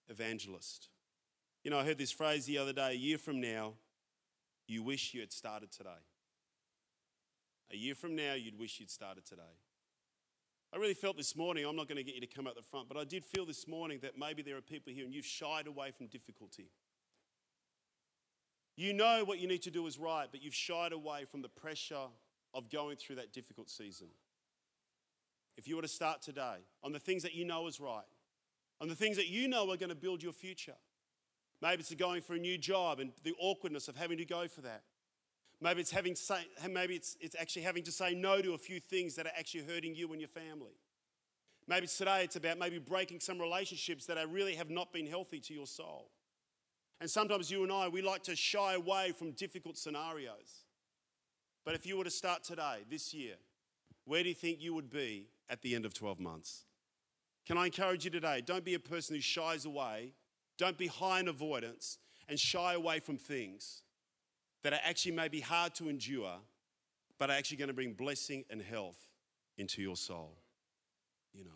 evangelist. 0.07 0.87
You 1.63 1.71
know, 1.71 1.79
I 1.79 1.83
heard 1.83 1.97
this 1.97 2.11
phrase 2.11 2.45
the 2.45 2.57
other 2.57 2.73
day 2.73 2.91
a 2.91 2.95
year 2.95 3.17
from 3.17 3.41
now, 3.41 3.73
you 4.67 4.81
wish 4.83 5.13
you 5.13 5.19
had 5.19 5.33
started 5.33 5.71
today. 5.71 5.89
A 7.71 7.75
year 7.75 7.93
from 7.93 8.15
now, 8.15 8.33
you'd 8.33 8.57
wish 8.57 8.79
you'd 8.79 8.89
started 8.89 9.25
today. 9.25 9.41
I 10.71 10.77
really 10.77 10.93
felt 10.93 11.17
this 11.17 11.35
morning, 11.35 11.65
I'm 11.65 11.75
not 11.75 11.87
going 11.87 11.97
to 11.97 12.03
get 12.03 12.13
you 12.13 12.21
to 12.21 12.27
come 12.27 12.45
out 12.45 12.55
the 12.55 12.61
front, 12.61 12.87
but 12.87 12.97
I 12.97 13.03
did 13.03 13.25
feel 13.25 13.45
this 13.45 13.67
morning 13.67 13.99
that 14.03 14.17
maybe 14.17 14.43
there 14.43 14.55
are 14.55 14.61
people 14.61 14.93
here 14.93 15.03
and 15.03 15.13
you've 15.13 15.25
shied 15.25 15.65
away 15.65 15.91
from 15.91 16.07
difficulty. 16.07 16.69
You 18.75 18.93
know 18.93 19.23
what 19.25 19.39
you 19.39 19.47
need 19.47 19.63
to 19.63 19.71
do 19.71 19.87
is 19.87 19.97
right, 19.97 20.27
but 20.31 20.43
you've 20.43 20.53
shied 20.53 20.93
away 20.93 21.25
from 21.25 21.41
the 21.41 21.49
pressure 21.49 22.07
of 22.53 22.69
going 22.69 22.97
through 22.97 23.15
that 23.15 23.33
difficult 23.33 23.69
season. 23.69 24.07
If 25.57 25.67
you 25.67 25.75
were 25.75 25.81
to 25.81 25.87
start 25.87 26.21
today 26.21 26.59
on 26.83 26.93
the 26.93 26.99
things 26.99 27.23
that 27.23 27.33
you 27.33 27.45
know 27.45 27.67
is 27.67 27.79
right, 27.79 28.05
on 28.79 28.87
the 28.87 28.95
things 28.95 29.17
that 29.17 29.27
you 29.27 29.47
know 29.47 29.69
are 29.71 29.77
going 29.77 29.89
to 29.89 29.95
build 29.95 30.21
your 30.21 30.31
future, 30.31 30.75
maybe 31.61 31.81
it's 31.81 31.93
going 31.95 32.21
for 32.21 32.35
a 32.35 32.39
new 32.39 32.57
job 32.57 32.99
and 32.99 33.11
the 33.23 33.33
awkwardness 33.39 33.87
of 33.87 33.97
having 33.97 34.19
to 34.19 34.25
go 34.25 34.47
for 34.47 34.61
that. 34.61 34.83
Maybe 35.61 35.81
it's 35.81 35.91
having 35.91 36.15
say, 36.15 36.39
maybe 36.69 36.95
it's, 36.95 37.17
it's 37.19 37.35
actually 37.37 37.63
having 37.63 37.83
to 37.83 37.91
say 37.91 38.13
no 38.13 38.41
to 38.41 38.53
a 38.53 38.57
few 38.57 38.79
things 38.79 39.15
that 39.15 39.25
are 39.25 39.33
actually 39.37 39.63
hurting 39.63 39.93
you 39.93 40.11
and 40.11 40.21
your 40.21 40.29
family. 40.29 40.77
Maybe 41.67 41.85
today 41.87 42.23
it's 42.23 42.37
about 42.37 42.57
maybe 42.57 42.79
breaking 42.79 43.19
some 43.19 43.39
relationships 43.39 44.05
that 44.05 44.17
are 44.17 44.27
really 44.27 44.55
have 44.55 44.69
not 44.69 44.93
been 44.93 45.05
healthy 45.05 45.39
to 45.41 45.53
your 45.53 45.67
soul. 45.67 46.09
And 47.01 47.09
sometimes 47.09 47.51
you 47.51 47.63
and 47.63 47.71
I, 47.71 47.87
we 47.89 48.01
like 48.01 48.23
to 48.23 48.35
shy 48.35 48.73
away 48.73 49.11
from 49.11 49.31
difficult 49.31 49.77
scenarios. 49.77 50.65
But 51.65 51.75
if 51.75 51.85
you 51.85 51.97
were 51.97 52.03
to 52.05 52.09
start 52.09 52.43
today, 52.43 52.79
this 52.89 53.13
year, 53.13 53.35
where 54.05 54.23
do 54.23 54.29
you 54.29 54.35
think 54.35 54.61
you 54.61 54.73
would 54.73 54.89
be 54.89 55.27
at 55.49 55.61
the 55.61 55.75
end 55.75 55.85
of 55.85 55.93
12 55.93 56.19
months? 56.19 56.65
Can 57.45 57.57
I 57.57 57.65
encourage 57.65 58.05
you 58.05 58.11
today? 58.11 58.41
Don't 58.45 58.65
be 58.65 58.73
a 58.73 58.79
person 58.79 59.15
who 59.15 59.21
shies 59.21 59.65
away. 59.65 60.13
Don't 60.57 60.77
be 60.77 60.87
high 60.87 61.19
in 61.19 61.27
avoidance 61.27 61.97
and 62.27 62.39
shy 62.39 62.73
away 62.73 62.99
from 62.99 63.17
things 63.17 63.83
that 64.63 64.73
are 64.73 64.79
actually 64.83 65.13
maybe 65.13 65.39
hard 65.39 65.75
to 65.75 65.89
endure, 65.89 66.35
but 67.17 67.29
are 67.29 67.33
actually 67.33 67.57
going 67.57 67.69
to 67.69 67.73
bring 67.73 67.93
blessing 67.93 68.45
and 68.49 68.61
health 68.61 68.97
into 69.57 69.81
your 69.81 69.95
soul. 69.95 70.37
You 71.33 71.45
know, 71.45 71.51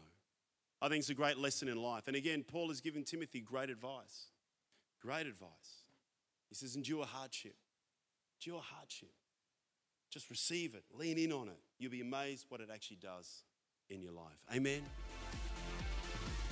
I 0.82 0.90
think 0.90 1.00
it's 1.00 1.10
a 1.10 1.16
great 1.16 1.38
lesson 1.38 1.68
in 1.68 1.78
life. 1.78 2.08
And 2.08 2.16
again, 2.16 2.44
Paul 2.44 2.70
has 2.70 2.82
given 2.82 3.04
Timothy 3.04 3.40
great 3.40 3.70
advice. 3.70 4.28
Great 5.02 5.28
advice. 5.28 5.50
He 6.50 6.56
says, 6.56 6.76
endure 6.76 7.06
hardship. 7.06 7.56
Endure 8.40 8.62
hardship. 8.62 9.12
Just 10.10 10.30
receive 10.30 10.76
it, 10.76 10.84
lean 10.94 11.18
in 11.18 11.32
on 11.32 11.48
it. 11.48 11.58
You'll 11.80 11.92
be 11.92 12.02
amazed 12.02 12.46
what 12.50 12.62
it 12.62 12.70
actually 12.72 13.00
does 13.02 13.44
in 13.90 14.02
your 14.02 14.12
life. 14.12 14.44
Amen. 14.54 14.84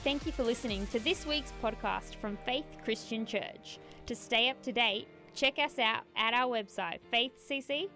Thank 0.03 0.25
you 0.25 0.31
for 0.31 0.43
listening 0.43 0.87
to 0.87 0.99
this 0.99 1.27
week's 1.27 1.53
podcast 1.61 2.15
from 2.15 2.37
Faith 2.43 2.65
Christian 2.83 3.23
Church. 3.23 3.77
To 4.07 4.15
stay 4.15 4.49
up 4.49 4.59
to 4.63 4.71
date, 4.71 5.07
check 5.33 5.57
us 5.59 5.79
out 5.79 6.03
at 6.15 6.33
our 6.33 6.47
website 6.47 6.99
faithcc.com.au. 7.11 7.91